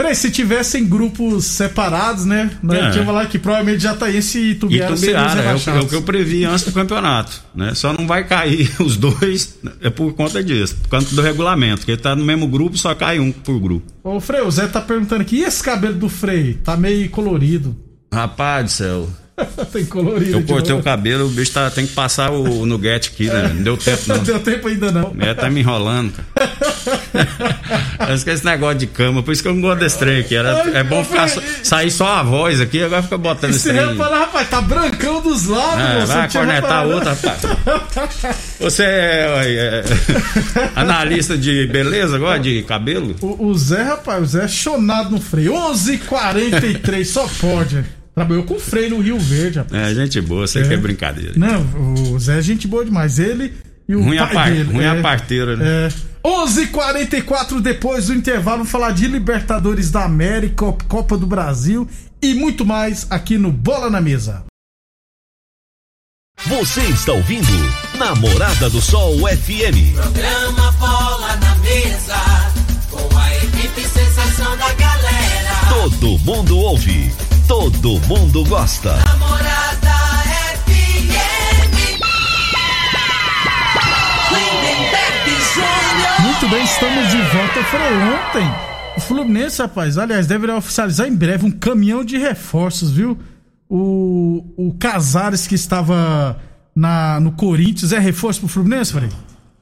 Frei, 0.01 0.15
se 0.15 0.31
tivessem 0.31 0.85
grupos 0.87 1.45
separados, 1.45 2.25
né? 2.25 2.51
Nós 2.63 2.77
É. 2.77 2.89
tinha 2.91 3.05
falar 3.05 3.25
que 3.27 3.37
provavelmente 3.39 3.83
Jataiense 3.83 4.37
e 4.39 4.41
E 4.41 4.51
Itumbiara 4.51 4.97
seriam 4.97 5.25
os 5.25 5.31
Tumbiara, 5.31 5.49
é 5.51 5.55
o, 5.55 5.59
que- 5.59 5.69
é 5.69 5.79
o 5.79 5.87
que 5.87 5.95
eu 5.95 6.01
previ 6.01 6.43
antes 6.45 6.65
do 6.65 6.71
campeonato, 6.71 7.41
né? 7.55 7.73
Só 7.75 7.93
não 7.93 8.07
vai 8.07 8.23
cair 8.25 8.69
os 8.81 8.97
dois 8.97 9.57
é 9.81 9.89
por 9.89 10.13
conta 10.13 10.43
disso, 10.43 10.75
por 10.83 10.89
conta 10.89 11.13
do 11.15 11.21
regulamento, 11.21 11.79
porque 11.81 11.95
tá 11.97 12.15
no 12.15 12.25
mesmo 12.25 12.47
grupo, 12.47 12.77
só 12.77 12.93
cai 12.95 13.19
um 13.19 13.31
por 13.31 13.59
grupo. 13.59 13.85
Ô, 14.03 14.19
Frei, 14.19 14.41
o 14.41 14.51
Zé 14.51 14.67
tá 14.67 14.81
perguntando 14.81 15.21
aqui, 15.21 15.37
e 15.37 15.43
esse 15.43 15.61
cabelo 15.63 15.93
do 15.95 16.09
Frei? 16.09 16.55
Tá 16.63 16.75
meio 16.75 17.09
colorido. 17.09 17.75
Rapaz 18.13 18.65
do 18.65 18.71
céu, 18.71 19.09
Tem 19.71 19.85
colorido. 19.85 20.37
eu 20.37 20.43
cortei 20.43 20.73
o 20.75 20.81
cabelo, 20.83 21.25
o 21.27 21.29
bicho 21.29 21.51
tá, 21.51 21.69
tem 21.69 21.85
que 21.87 21.93
passar 21.93 22.31
o, 22.31 22.61
o 22.61 22.65
nuguete 22.65 23.11
aqui, 23.13 23.27
né? 23.27 23.51
Não 23.53 23.63
deu 23.63 23.77
tempo 23.77 24.01
não. 24.07 24.15
Não 24.21 24.23
deu 24.23 24.39
tempo 24.39 24.67
ainda 24.67 24.91
não. 24.91 25.15
É, 25.19 25.33
tá 25.33 25.49
me 25.49 25.61
enrolando, 25.61 26.13
cara. 26.13 26.27
Esse 28.31 28.45
negócio 28.45 28.77
de 28.79 28.87
cama, 28.87 29.21
por 29.23 29.31
isso 29.31 29.41
que 29.41 29.47
eu 29.47 29.53
não 29.53 29.61
gosto 29.61 29.79
desse 29.79 29.97
trem 29.97 30.19
aqui. 30.19 30.35
Era, 30.35 30.61
Ai, 30.63 30.77
é 30.77 30.83
bom 30.83 31.03
ficar 31.03 31.27
só- 31.27 31.41
sair 31.63 31.91
só 31.91 32.07
a 32.07 32.23
voz 32.23 32.59
aqui, 32.59 32.81
agora 32.83 33.01
fica 33.03 33.17
botando 33.17 33.51
esse 33.51 33.59
se 33.59 33.69
trem. 33.69 33.87
reparar, 33.89 34.19
rapaz, 34.21 34.49
tá 34.49 34.61
brancão 34.61 35.21
dos 35.21 35.45
lados, 35.45 35.95
moço, 35.95 36.07
vai 36.07 36.29
cornetar 36.31 36.85
outra, 36.87 37.13
rapaz. 37.13 37.41
Você 38.59 38.83
é, 38.83 39.43
é, 39.45 39.83
analista 40.75 41.37
de 41.37 41.67
beleza 41.67 42.15
agora, 42.15 42.39
de 42.39 42.63
cabelo? 42.63 43.15
O, 43.21 43.47
o 43.47 43.57
Zé, 43.57 43.83
rapaz, 43.83 44.21
o 44.23 44.25
Zé 44.25 44.45
é 44.45 44.47
chonado 44.47 45.11
no 45.11 45.21
freio. 45.21 45.53
11:43 45.53 47.05
só 47.05 47.27
pode. 47.39 47.83
Trabalhou 48.13 48.43
com 48.43 48.59
freio 48.59 48.91
no 48.91 49.01
Rio 49.01 49.17
Verde, 49.17 49.59
rapaz. 49.59 49.81
É, 49.81 49.95
gente 49.95 50.19
boa, 50.21 50.45
sei 50.45 50.63
que 50.63 50.73
é 50.73 50.77
brincadeira. 50.77 51.33
Não, 51.35 52.13
o 52.13 52.19
Zé 52.19 52.39
é 52.39 52.41
gente 52.41 52.67
boa 52.67 52.83
demais. 52.83 53.19
Ele 53.19 53.53
e 53.87 53.95
o 53.95 54.03
Ruim 54.03 54.17
a, 54.17 54.25
pai 54.27 54.35
par, 54.35 54.51
dele. 54.51 54.71
ruim 54.73 54.83
é, 54.83 54.89
a 54.89 55.01
parteira, 55.01 55.55
né? 55.55 55.87
É. 55.87 55.89
11:44 56.27 57.61
depois 57.61 58.07
do 58.07 58.13
intervalo, 58.13 58.57
vamos 58.57 58.71
falar 58.71 58.91
de 58.91 59.07
Libertadores 59.07 59.89
da 59.89 60.03
América, 60.03 60.65
Copa 60.87 61.17
do 61.17 61.25
Brasil 61.25 61.87
e 62.21 62.33
muito 62.33 62.65
mais 62.65 63.07
aqui 63.09 63.37
no 63.37 63.51
Bola 63.51 63.89
na 63.89 63.99
Mesa. 64.01 64.43
Você 66.45 66.81
está 66.81 67.13
ouvindo 67.13 67.47
Namorada 67.97 68.69
do 68.69 68.81
Sol 68.81 69.15
FM. 69.27 69.93
Programa 69.95 70.71
Bola 70.73 71.35
na 71.37 71.55
Mesa, 71.57 72.17
com 72.89 73.17
a 73.17 73.35
equipe 73.37 73.81
sensação 73.81 74.57
da 74.57 74.73
galera. 74.73 75.51
Todo 75.69 76.17
mundo 76.19 76.57
ouve, 76.57 77.11
todo 77.51 77.99
mundo 78.07 78.45
gosta. 78.45 78.95
Namorada 79.03 79.91
FM. 80.63 81.11
Júnior. 85.53 86.21
Muito 86.21 86.47
bem, 86.47 86.63
estamos 86.63 87.11
de 87.11 87.17
volta. 87.17 87.61
Falei 87.65 87.91
ontem, 87.97 88.49
o 88.95 89.01
Fluminense, 89.01 89.61
rapaz, 89.61 89.97
aliás, 89.97 90.27
deverá 90.27 90.55
oficializar 90.55 91.05
em 91.09 91.13
breve 91.13 91.45
um 91.45 91.51
caminhão 91.51 92.05
de 92.05 92.17
reforços, 92.17 92.89
viu? 92.89 93.19
O, 93.67 94.45
o 94.55 94.73
Casares 94.79 95.45
que 95.45 95.55
estava 95.55 96.39
na, 96.73 97.19
no 97.19 97.33
Corinthians 97.33 97.91
é 97.91 97.99
reforço 97.99 98.39
pro 98.39 98.47
Fluminense, 98.47 98.93
Frei? 98.93 99.09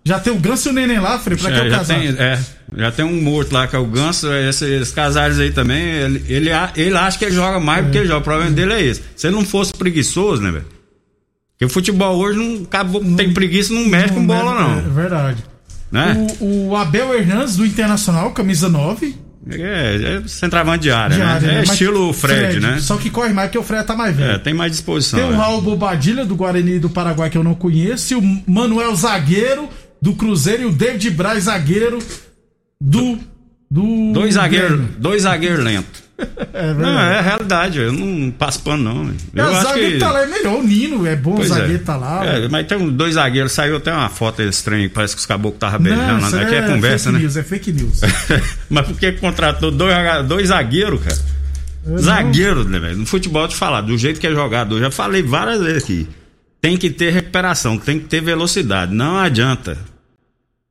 Já 0.04 0.20
tem 0.20 0.32
o 0.34 0.38
Ganso 0.38 0.70
e 0.70 0.72
o 0.72 0.74
Neném 0.74 1.00
lá, 1.00 1.20
Frei, 1.20 1.38
pra 1.38 1.52
que 1.52 1.58
É, 1.58 1.60
é 1.60 1.64
o 1.68 1.70
já, 1.70 1.78
Casares? 1.80 2.16
tem, 2.16 2.26
é, 2.26 2.40
já 2.78 2.92
tem 2.92 3.06
um 3.06 3.22
morto 3.22 3.52
lá 3.54 3.68
que 3.68 3.76
é 3.76 3.80
o 3.80 3.86
Ganso, 3.86 4.32
esses, 4.34 4.62
esses 4.62 4.94
casares 4.94 5.38
aí 5.40 5.52
também. 5.52 5.82
Ele, 5.84 6.24
ele, 6.28 6.50
ele 6.76 6.98
acha 6.98 7.18
que 7.18 7.26
ele 7.26 7.36
joga 7.36 7.60
mais 7.60 7.86
do 7.86 7.92
que 7.92 7.98
ele 7.98 8.08
joga. 8.08 8.20
O 8.20 8.24
problema 8.24 8.50
dele 8.52 8.74
é 8.74 8.82
esse. 8.82 9.02
Se 9.16 9.28
ele 9.28 9.36
não 9.36 9.46
fosse 9.46 9.74
preguiçoso, 9.74 10.42
né, 10.42 10.52
velho? 10.52 10.66
Porque 11.52 11.66
o 11.66 11.70
futebol 11.70 12.18
hoje 12.18 12.40
não 12.40 12.64
acabou, 12.64 13.04
tem 13.16 13.34
preguiça, 13.34 13.74
não 13.74 13.86
mexe 13.86 14.14
com 14.14 14.26
bola, 14.26 14.52
É 14.52 14.82
não. 14.86 14.94
verdade. 14.94 15.44
Né? 15.92 16.28
O, 16.40 16.70
o 16.70 16.76
Abel 16.78 17.14
Hernandes 17.14 17.58
do 17.58 17.66
Internacional, 17.66 18.32
camisa 18.32 18.70
9. 18.70 19.16
É, 19.52 20.22
é 20.24 20.28
centroavante 20.28 20.84
de 20.84 20.92
área, 20.92 21.16
de 21.16 21.22
né? 21.22 21.28
área, 21.28 21.48
é 21.48 21.52
né? 21.56 21.64
Estilo 21.64 22.14
Fred, 22.14 22.60
né? 22.60 22.78
Só 22.80 22.98
que 22.98 23.10
corre 23.10 23.34
mais 23.34 23.50
que 23.50 23.58
o 23.58 23.64
Fred 23.64 23.84
tá 23.86 23.96
mais 23.96 24.16
velho. 24.16 24.32
É, 24.34 24.38
tem 24.38 24.54
mais 24.54 24.72
disposição. 24.72 25.20
Tem 25.20 25.28
o 25.30 25.34
é. 25.34 25.36
Raul 25.36 25.62
Bobadilha 25.62 26.26
do 26.26 26.36
Guarani 26.36 26.78
do 26.78 26.90
Paraguai 26.90 27.30
que 27.30 27.38
eu 27.38 27.44
não 27.44 27.56
conheço, 27.56 28.14
e 28.14 28.16
o 28.18 28.42
Manuel 28.46 28.96
Zagueiro 28.96 29.68
do 30.02 30.14
Cruzeiro 30.14 30.64
e 30.64 30.66
o 30.66 30.72
David 30.72 31.10
Braz 31.12 31.44
zagueiro 31.46 32.00
do 32.82 33.18
do 33.72 34.12
Dois 34.14 34.34
zagueiros, 34.34 34.82
dois 34.98 35.22
zagueiros 35.24 35.64
lentos. 35.64 36.10
É 36.54 36.74
Não, 36.74 36.76
verdade. 36.84 37.14
é 37.14 37.18
a 37.18 37.22
realidade, 37.22 37.80
eu 37.80 37.94
não 37.94 38.30
passo 38.32 38.62
pano, 38.62 38.84
não. 38.84 39.06
velho. 39.06 39.18
É, 39.34 39.40
Eu 39.40 39.46
o 39.46 39.62
zagueiro 39.64 39.92
que. 39.94 40.00
tá 40.00 40.12
lá 40.12 40.22
é 40.24 40.26
melhor, 40.26 40.56
o 40.60 40.64
Nino 40.64 41.08
é 41.08 41.16
bom, 41.16 41.32
o 41.32 41.36
Pois 41.38 41.48
zagueiro 41.48 41.76
é. 41.76 41.78
tá 41.78 41.96
lá. 41.96 42.26
É, 42.26 42.50
mas 42.50 42.68
tem 42.68 42.78
um- 42.78 42.90
dois 42.92 43.14
zagueiros, 43.14 43.54
saiu 43.54 43.78
até 43.78 43.94
uma 43.94 44.10
foto 44.10 44.42
estranha, 44.42 44.90
parece 44.94 45.16
que 45.16 45.22
os 45.22 45.26
caboclos 45.26 45.56
estavam 45.56 45.80
beijando. 45.80 46.26
isso 46.26 46.36
Né? 46.36 46.44
Aqui 46.44 46.56
é, 46.56 46.62
conversa, 46.64 47.04
fake 47.06 47.14
né? 47.14 47.20
news, 47.22 47.38
é 47.38 47.44
fake 47.44 47.72
news. 47.72 48.02
mas 48.70 48.86
por 48.88 48.98
que 49.00 49.14
contratou 49.14 49.72
dois, 49.72 49.96
dois 50.28 50.48
zagueiros, 50.50 51.02
cara? 51.02 51.18
Zagueiro, 52.02 52.66
né, 52.68 52.80
velho? 52.80 52.98
No 52.98 53.06
futebol, 53.06 53.48
te 53.48 53.56
falar, 53.56 53.80
do 53.80 53.98
jeito 53.98 54.20
que 54.20 54.28
é 54.28 54.32
jogado, 54.32 54.76
eu 54.76 54.82
já 54.82 54.92
falei 54.92 55.24
várias 55.24 55.62
vezes 55.62 55.84
aqui. 55.84 56.08
Tem 56.62 56.76
que 56.76 56.90
ter 56.90 57.12
recuperação, 57.14 57.78
tem 57.78 57.98
que 57.98 58.06
ter 58.08 58.22
velocidade. 58.22 58.94
Não 58.94 59.18
adianta. 59.18 59.78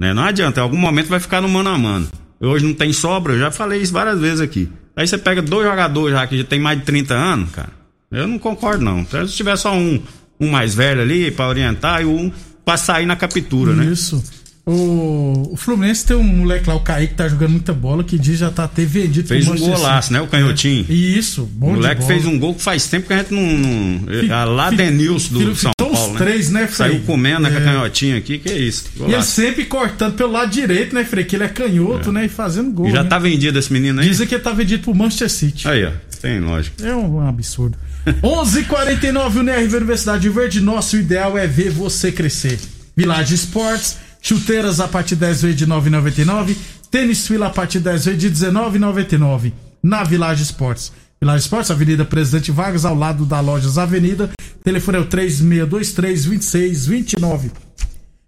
Né? 0.01 0.15
Não 0.15 0.23
adianta, 0.23 0.61
em 0.61 0.63
algum 0.63 0.77
momento 0.77 1.09
vai 1.09 1.19
ficar 1.21 1.41
no 1.41 1.49
mano 1.49 1.71
a 1.71 1.79
mano. 1.79 2.09
Hoje 2.41 2.65
não 2.65 2.73
tem 2.75 2.93
sobra, 2.93 3.33
eu 3.33 3.39
já 3.41 3.51
falei 3.51 3.83
isso 3.83 3.93
várias 3.93 4.21
vezes 4.21 4.41
aqui. 4.41 4.69
Aí 4.97 5.07
você 5.07 5.19
pega 5.19 5.43
dois 5.43 5.67
jogadores 5.67 6.15
já 6.17 6.27
que 6.27 6.39
já 6.39 6.45
tem 6.45 6.61
mais 6.61 6.79
de 6.79 6.85
30 6.85 7.15
anos, 7.15 7.51
cara. 7.51 7.71
Eu 8.11 8.27
não 8.29 8.39
concordo, 8.39 8.85
não. 8.85 9.01
Então, 9.01 9.27
Se 9.27 9.35
tiver 9.35 9.57
só 9.57 9.75
um, 9.75 10.01
um 10.41 10.49
mais 10.51 10.75
velho 10.75 11.01
ali 11.03 11.31
pra 11.31 11.49
orientar 11.49 12.01
e 12.03 12.05
um 12.05 12.31
pra 12.65 12.77
sair 12.77 13.07
na 13.07 13.17
captura, 13.17 13.73
né? 13.75 13.87
Isso. 13.87 14.23
O, 14.65 15.55
Fluminense 15.57 16.05
tem 16.07 16.17
um 16.17 16.23
moleque 16.23 16.69
lá, 16.69 16.75
o 16.77 16.81
Kaique, 16.81 17.13
que 17.13 17.17
tá 17.17 17.27
jogando 17.27 17.53
muita 17.53 17.73
bola, 17.73 18.05
que 18.05 18.19
diz 18.19 18.39
já 18.39 18.51
tá 18.51 18.65
até 18.65 18.85
vendido 18.85 19.27
Fez 19.27 19.49
um 19.49 19.57
golaço, 19.57 20.13
né? 20.13 20.21
O 20.21 20.27
canhotinho. 20.27 20.85
Isso, 20.91 21.45
bom 21.55 21.69
O 21.71 21.73
moleque 21.75 22.05
fez 22.07 22.27
um 22.27 22.39
gol 22.39 22.55
que 22.55 22.61
faz 22.63 22.87
tempo 22.87 23.07
que 23.07 23.15
a 23.15 23.19
gente 23.19 23.33
não. 23.33 23.43
não 23.43 24.37
a 24.37 24.45
lá 24.45 24.69
fi- 24.71 24.77
Denilson 24.77 25.33
do 25.35 25.55
filho- 25.55 25.71
São 25.91 26.05
Paulo. 26.07 26.13
né? 26.15 26.19
três, 26.19 26.51
né, 26.51 26.67
Frei? 26.67 26.91
Saiu 26.91 27.01
comendo 27.05 27.47
É. 27.47 27.57
a 27.57 27.61
canhotinha 27.61 28.17
aqui, 28.17 28.39
que 28.39 28.49
é 28.49 28.57
isso. 28.59 28.85
E 28.97 28.99
ele 29.01 29.07
Golaço. 29.11 29.31
sempre 29.33 29.65
cortando 29.65 30.15
pelo 30.15 30.33
lado 30.33 30.51
direito, 30.51 30.95
né, 30.95 31.05
Frei? 31.05 31.25
Que 31.25 31.37
ele 31.37 31.45
é 31.45 31.49
canhoto, 31.49 32.11
né? 32.13 32.25
E 32.27 32.29
fazendo 32.29 32.71
gol. 32.73 32.89
E 32.89 32.93
já 32.93 33.03
né? 33.03 33.09
tá 33.09 33.19
vendido 33.19 33.59
esse 33.59 33.73
menino 33.73 34.01
aí? 34.01 34.09
Dizem 34.09 34.27
que 34.27 34.35
ele 34.35 34.43
tá 34.43 34.53
vendido 34.53 34.83
pro 34.83 34.95
Manchester 34.95 35.31
City. 35.31 35.67
Aí, 35.69 35.85
ó. 35.85 35.91
Tem 36.21 36.41
lógico. 36.41 36.83
É 36.85 36.95
um 36.95 37.27
absurdo. 37.27 37.77
11:49 38.23 39.37
UNRV 39.41 39.77
Universidade 39.77 40.29
Verde. 40.29 40.61
Nosso 40.61 40.97
ideal 40.97 41.37
é 41.39 41.47
ver 41.47 41.71
você 41.71 42.11
crescer. 42.11 42.59
Village 42.97 43.35
Esportes, 43.35 43.97
chuteiras 44.21 44.81
a 44.81 44.89
partir 44.89 45.15
de 45.15 45.21
10 45.21 45.43
vezes 45.43 45.57
de 45.57 45.67
9,99. 45.67 46.57
Tênis 46.91 47.27
fila 47.27 47.47
a 47.47 47.51
partir 47.51 47.79
de 47.79 47.85
10 47.85 48.05
vezes 48.07 48.21
de 48.21 48.31
19,99. 48.31 49.53
Na 49.83 50.03
Village 50.05 50.43
Esportes. 50.43 50.91
Village 51.21 51.43
Esportes, 51.45 51.71
Avenida 51.71 52.05
Presidente 52.05 52.51
Vargas, 52.51 52.85
ao 52.85 52.95
lado 52.95 53.25
da 53.25 53.41
Lojas 53.41 53.77
Avenida. 53.79 54.31
Telefone 54.63 54.99
é 54.99 55.01
o 55.01 55.07
3623-2629. 55.07 57.51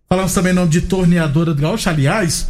Falamos 0.08 0.34
também 0.34 0.50
em 0.52 0.56
nome 0.56 0.70
de 0.70 0.80
Torneadora 0.80 1.54
do 1.54 1.62
Gaúcho. 1.62 1.88
Aliás, 1.88 2.48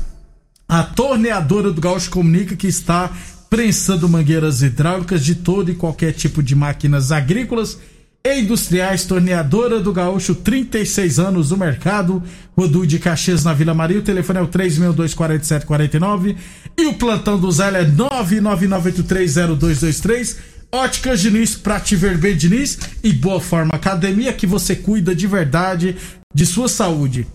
a 0.68 0.82
torneadora 0.82 1.70
do 1.70 1.80
Gaúcho 1.80 2.10
comunica 2.10 2.56
que 2.56 2.66
está 2.66 3.10
prensando 3.50 4.08
mangueiras 4.08 4.62
hidráulicas 4.62 5.22
de 5.24 5.34
todo 5.34 5.70
e 5.70 5.74
qualquer 5.74 6.12
tipo 6.12 6.42
de 6.42 6.54
máquinas 6.54 7.10
agrícolas 7.10 7.78
e 8.24 8.40
industriais. 8.40 9.04
Torneadora 9.04 9.80
do 9.80 9.92
Gaúcho, 9.92 10.34
36 10.34 11.18
anos 11.18 11.50
no 11.50 11.56
mercado. 11.56 12.22
Rodul 12.56 12.86
de 12.86 13.00
Caxias 13.00 13.44
na 13.44 13.52
Vila 13.52 13.74
Maria. 13.74 13.98
O 13.98 14.02
telefone 14.02 14.38
é 14.38 14.42
o 14.42 14.48
3624749 14.48 16.36
e 16.78 16.86
o 16.86 16.94
plantão 16.94 17.36
do 17.38 17.50
Zé 17.50 17.68
é 17.68 17.84
999830223. 17.84 20.36
Óticas 20.72 21.20
Diniz, 21.20 21.56
pra 21.56 21.80
te 21.80 21.96
ver 21.96 22.16
bem, 22.16 22.36
Diniz. 22.36 22.78
E 23.02 23.12
Boa 23.12 23.40
Forma 23.40 23.74
Academia, 23.74 24.32
que 24.32 24.46
você 24.46 24.76
cuida 24.76 25.14
de 25.14 25.26
verdade 25.26 25.96
de 26.34 26.46
sua 26.46 26.68
saúde. 26.68 27.26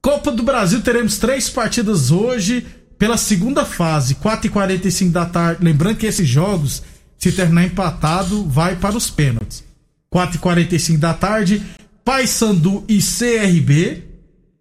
Copa 0.00 0.30
do 0.30 0.42
Brasil, 0.42 0.80
teremos 0.80 1.18
três 1.18 1.48
partidas 1.50 2.10
hoje 2.10 2.64
pela 2.98 3.16
segunda 3.16 3.64
fase, 3.64 4.14
4h45 4.16 5.10
da 5.10 5.26
tarde. 5.26 5.64
Lembrando 5.64 5.96
que 5.96 6.06
esses 6.06 6.28
jogos, 6.28 6.82
se 7.16 7.32
terminar 7.32 7.64
empatado, 7.64 8.44
vai 8.48 8.76
para 8.76 8.96
os 8.96 9.10
pênaltis. 9.10 9.64
4h45 10.12 10.98
da 10.98 11.14
tarde, 11.14 11.62
Paysandu 12.04 12.84
e 12.88 12.98
CRB. 12.98 14.04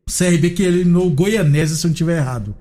CRB 0.05 0.51
que 0.51 0.63
eliminou 0.63 1.09
Goianese, 1.09 1.77
se 1.77 1.85
eu 1.85 1.89
não 1.89 1.93
estiver 1.93 2.17
errado. 2.17 2.55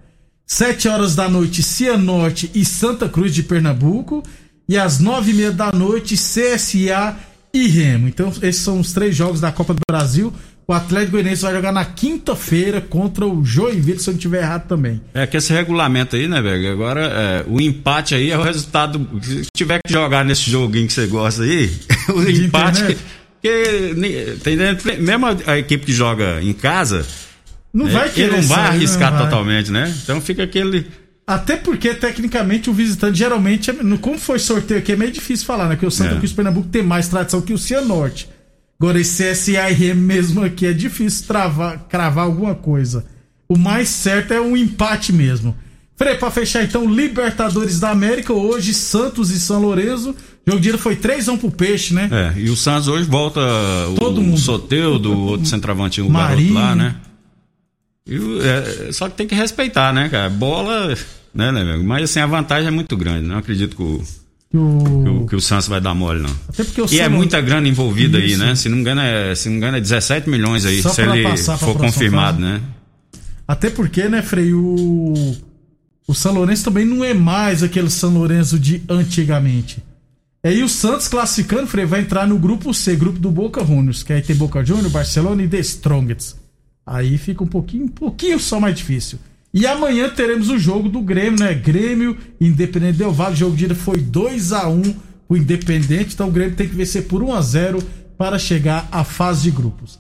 7 0.47 0.89
horas 0.89 1.15
da 1.17 1.29
noite, 1.29 1.63
Cianorte 1.63 2.51
e 2.55 2.65
Santa 2.65 3.09
Cruz 3.09 3.35
de 3.35 3.43
Pernambuco. 3.43 4.23
E 4.69 4.77
às 4.77 5.01
9h30 5.01 5.51
da 5.53 5.73
noite, 5.73 6.15
CSA 6.17 7.17
e 7.55 7.67
Remo. 7.69 8.09
Então, 8.09 8.33
esses 8.43 8.61
são 8.63 8.81
os 8.81 8.93
três 8.93 9.15
jogos 9.15 9.41
da 9.41 9.53
Copa 9.53 9.73
do 9.75 9.81
Brasil. 9.89 10.33
O 10.69 10.73
Atlético 10.73 11.13
Goianiense 11.13 11.43
vai 11.43 11.55
jogar 11.55 11.71
na 11.71 11.85
quinta-feira 11.85 12.81
contra 12.81 13.25
o 13.25 13.45
Joinville, 13.45 14.01
se 14.01 14.11
eu 14.11 14.13
não 14.13 14.19
estiver 14.19 14.43
errado 14.43 14.67
também. 14.67 15.01
É 15.15 15.25
que 15.25 15.37
esse 15.37 15.53
regulamento 15.53 16.17
aí, 16.17 16.27
né, 16.27 16.43
velho? 16.43 16.73
Agora, 16.73 17.03
é, 17.07 17.45
o 17.49 17.61
empate 17.61 18.17
aí 18.17 18.33
é 18.33 18.37
o 18.39 18.43
resultado. 18.43 19.09
Se 19.23 19.47
tiver 19.57 19.79
que 19.87 19.93
jogar 19.93 20.25
nesse 20.25 20.51
joguinho 20.51 20.89
que 20.89 20.93
você 20.93 21.07
gosta 21.07 21.45
aí, 21.45 21.71
o 22.13 22.25
De 22.25 22.45
empate. 22.47 22.81
internet. 22.81 22.99
Que, 23.41 23.95
ni- 23.95 24.37
tem, 24.41 24.57
mesmo 24.99 25.27
a, 25.47 25.57
equipe 25.57 25.87
que 25.87 25.93
joga 25.93 26.43
em 26.43 26.53
casa, 26.53 27.07
Não 27.73 27.87
é, 27.87 27.91
vai 27.93 28.05
ele 28.07 28.15
querer 28.15 28.33
não 28.33 28.43
vai 28.43 28.67
arriscar 28.67 29.13
não 29.13 29.19
vai. 29.21 29.29
totalmente, 29.31 29.71
né? 29.71 29.95
Então 30.03 30.21
fica 30.21 30.43
aquele. 30.43 30.85
Até 31.27 31.57
porque, 31.57 31.93
tecnicamente, 31.95 32.71
o 32.71 32.73
visitante 32.73 33.19
geralmente, 33.19 33.71
é- 33.71 33.75
como 34.01 34.19
foi 34.19 34.39
sorteio 34.39 34.79
aqui, 34.79 34.93
é 34.93 34.97
meio 34.97 35.11
difícil 35.11 35.45
falar, 35.45 35.65
né? 35.69 35.75
Porque 35.75 35.87
o 35.87 35.91
Santa 35.91 36.15
É. 36.15 36.19
Cruz 36.19 36.33
Pernambuco 36.33 36.69
tem 36.69 36.83
mais 36.83 37.09
tradição 37.09 37.41
que 37.43 37.53
o 37.53 37.59
Cianorte. 37.59 38.29
Agora, 38.79 39.01
esse 39.01 39.25
CSA 39.25 39.67
Remo 39.73 40.03
mesmo 40.03 40.45
aqui 40.45 40.67
é 40.67 40.73
difícil 40.73 41.27
travar, 41.27 41.87
cravar 41.89 42.25
alguma 42.27 42.55
coisa. 42.55 43.05
O 43.49 43.59
mais 43.59 43.89
certo 43.89 44.33
é 44.35 44.41
um 44.41 44.57
empate 44.57 45.13
mesmo. 45.13 45.57
Frei, 45.97 46.15
pra 46.17 46.31
fechar 46.31 46.63
então, 46.63 46.89
Libertadores 46.89 47.81
da 47.81 47.91
América, 47.91 48.33
hoje 48.33 48.75
Santos 48.75 49.31
e 49.31 49.41
São 49.41 49.61
Lourenço. 49.61 50.15
Jogo 50.47 50.61
de 50.61 50.69
ida 50.69 50.79
foi 50.79 50.95
3x1 50.95 51.39
pro 51.39 51.51
Peixe, 51.51 51.93
né? 51.95 52.09
É, 52.13 52.39
e 52.39 52.51
o 52.51 52.57
Santos 52.57 52.87
hoje 52.87 53.09
volta 53.09 53.41
Todo 53.99 54.19
o, 54.19 54.23
mundo. 54.23 54.35
o 54.35 54.39
Soteudo, 54.39 55.13
o 55.13 55.21
outro 55.27 55.47
centroavantinho, 55.47 56.07
o 56.07 56.11
Marinho. 56.11 56.55
garoto 56.55 56.69
lá, 56.69 56.75
né? 56.77 56.95
E 58.07 58.15
é, 58.89 58.93
só 58.93 59.09
que 59.09 59.17
tem 59.17 59.27
que 59.27 59.35
respeitar, 59.35 59.93
né, 59.93 60.09
cara? 60.09 60.29
Bola, 60.31 60.95
né, 61.37 61.53
né? 61.65 61.77
Mas 61.83 62.05
assim, 62.11 62.21
a 62.21 62.27
vantagem 62.27 62.69
é 62.69 62.71
muito 62.71 62.97
grande. 62.97 63.27
Não 63.27 63.39
acredito 63.39 63.77
que 63.77 63.83
o, 63.83 64.03
Que 64.51 64.57
o- 64.57 65.03
que 65.03 65.09
o, 65.11 65.27
que 65.27 65.37
o 65.37 65.41
Santos 65.41 65.69
vai 65.69 65.81
dar 65.81 65.95
mole, 65.95 66.21
não. 66.23 66.35
Até 66.49 66.65
porque 66.65 66.81
o 66.83 66.87
E 66.91 67.01
é 67.01 67.09
muita 67.09 67.41
grana 67.41 67.69
envolvida 67.69 68.19
aí, 68.19 68.33
Isso. 68.33 68.39
né? 68.45 68.55
Se 68.55 68.69
não 68.69 68.77
me 68.77 68.81
engano, 68.83 69.01
é, 69.01 69.35
se 69.35 69.49
não 69.49 69.57
engano, 69.57 69.77
é 69.77 69.81
17 69.81 70.29
milhões 70.31 70.65
aí, 70.65 70.81
Só 70.83 70.91
se 70.91 71.03
ele 71.03 71.25
for 71.59 71.77
confirmado, 71.77 72.41
né? 72.41 72.61
Até 73.47 73.71
porque, 73.71 74.09
né, 74.09 74.23
Frei, 74.23 74.53
o, 74.53 75.37
o 76.09 76.15
São 76.15 76.33
Lourenço 76.35 76.65
também 76.65 76.85
não 76.85 77.05
é 77.05 77.15
mais 77.15 77.63
aquele 77.63 77.91
São 77.91 78.13
Lourenço 78.13 78.59
de 78.59 78.83
antigamente. 78.89 79.83
E 80.45 80.49
aí 80.49 80.63
o 80.63 80.69
Santos 80.69 81.09
classificando, 81.09 81.67
Frei, 81.67 81.85
vai 81.85 82.01
entrar 82.01 82.27
no 82.27 82.39
grupo 82.39 82.73
C, 82.75 82.95
grupo 82.97 83.19
do 83.19 83.31
Boca 83.31 83.65
Juniors, 83.65 84.03
que 84.03 84.13
aí 84.13 84.23
tem 84.23 84.35
Boca 84.37 84.65
Juniors, 84.65 84.93
Barcelona 84.93 85.43
e 85.43 85.49
The 85.49 85.59
Strongest. 85.61 86.35
Aí 86.85 87.19
fica 87.19 87.43
um 87.43 87.49
pouquinho, 87.49 87.85
um 87.85 87.89
pouquinho 87.89 88.39
só 88.39 88.61
mais 88.61 88.75
difícil. 88.77 89.19
E 89.57 89.67
amanhã 89.67 90.07
teremos 90.11 90.51
o 90.51 90.59
jogo 90.59 90.87
do 90.87 91.01
Grêmio, 91.01 91.41
né? 91.41 91.55
Grêmio 91.55 92.15
Independente 92.39 92.99
Del 92.99 93.11
Vale. 93.11 93.33
O 93.33 93.37
jogo 93.39 93.57
de 93.57 93.65
ida 93.65 93.75
foi 93.75 93.97
2 93.97 94.53
a 94.53 94.69
1 94.69 94.95
o 95.31 95.35
Independente, 95.35 96.13
então 96.13 96.29
o 96.29 96.31
Grêmio 96.31 96.55
tem 96.55 96.69
que 96.69 96.75
vencer 96.75 97.05
por 97.05 97.23
1 97.23 97.33
a 97.33 97.41
0 97.41 97.79
para 98.19 98.39
chegar 98.39 98.87
à 98.93 99.03
fase 99.03 99.45
de 99.45 99.51
grupos. 99.51 99.99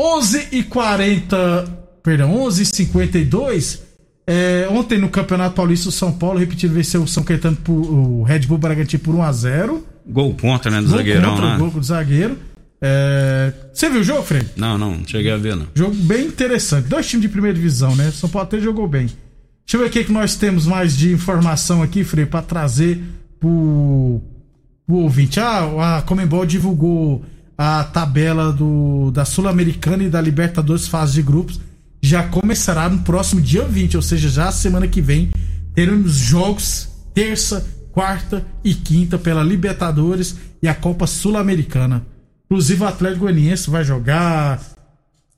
11 0.00 0.48
e 0.50 0.62
40, 0.62 1.64
perdão, 2.02 2.34
11 2.36 2.62
e 2.62 2.66
52. 2.74 3.82
É, 4.26 4.66
ontem 4.70 4.96
no 4.96 5.10
Campeonato 5.10 5.54
Paulista, 5.54 5.90
o 5.90 5.92
São 5.92 6.10
Paulo 6.10 6.38
repetindo 6.38 6.72
venceu 6.72 7.02
o 7.02 7.06
São 7.06 7.22
Caetano 7.22 7.56
por 7.56 7.74
o 7.74 8.22
Red 8.22 8.46
Bull 8.46 8.56
Bragantino 8.56 9.02
por 9.02 9.14
1 9.14 9.22
a 9.22 9.32
0 9.32 9.86
Gol 10.06 10.34
contra, 10.40 10.70
né, 10.70 10.80
do 10.80 10.88
Gol 10.88 10.96
zagueirão 10.96 11.30
contra, 11.32 11.44
lá. 11.44 11.58
gol 11.58 11.70
do 11.70 11.82
zagueiro. 11.82 12.38
É, 12.80 13.52
Você 13.72 13.88
viu 13.88 14.00
o 14.00 14.04
jogo, 14.04 14.22
Fred? 14.22 14.50
Não, 14.56 14.76
não, 14.76 14.98
não 14.98 15.06
cheguei 15.06 15.32
a 15.32 15.36
ver, 15.36 15.56
não. 15.56 15.66
Jogo 15.74 15.94
bem 15.94 16.26
interessante. 16.26 16.88
Dois 16.88 17.06
times 17.08 17.22
de 17.22 17.28
primeira 17.28 17.54
divisão, 17.54 17.94
né? 17.96 18.10
São 18.10 18.28
Paulo 18.28 18.46
até 18.46 18.60
jogou 18.60 18.86
bem. 18.86 19.06
Deixa 19.06 19.76
eu 19.76 19.80
ver 19.80 19.86
o 19.86 19.90
que, 19.90 20.04
que 20.04 20.12
nós 20.12 20.36
temos 20.36 20.66
mais 20.66 20.96
de 20.96 21.12
informação 21.12 21.82
aqui, 21.82 22.04
Frei, 22.04 22.24
pra 22.26 22.42
trazer 22.42 23.02
pro, 23.40 24.20
pro 24.86 24.96
ouvinte. 24.96 25.40
Ah, 25.40 25.98
a 25.98 26.02
Comembol 26.02 26.46
divulgou 26.46 27.24
a 27.58 27.82
tabela 27.82 28.52
do, 28.52 29.10
da 29.10 29.24
Sul-Americana 29.24 30.04
e 30.04 30.08
da 30.10 30.20
Libertadores 30.20 30.86
fase 30.86 31.14
de 31.14 31.22
grupos. 31.22 31.60
Já 32.00 32.22
começará 32.22 32.88
no 32.88 32.98
próximo 32.98 33.40
dia 33.40 33.64
20, 33.64 33.96
ou 33.96 34.02
seja, 34.02 34.28
já 34.28 34.52
semana 34.52 34.86
que 34.86 35.00
vem. 35.00 35.30
Teremos 35.74 36.12
jogos 36.12 36.88
terça, 37.12 37.66
quarta 37.90 38.46
e 38.62 38.74
quinta 38.74 39.18
pela 39.18 39.42
Libertadores 39.42 40.36
e 40.62 40.68
a 40.68 40.74
Copa 40.74 41.06
Sul-Americana. 41.06 42.06
Inclusive 42.46 42.82
o 42.82 42.86
Atlético 42.86 43.20
Goianiense 43.20 43.68
vai 43.68 43.84
jogar 43.84 44.60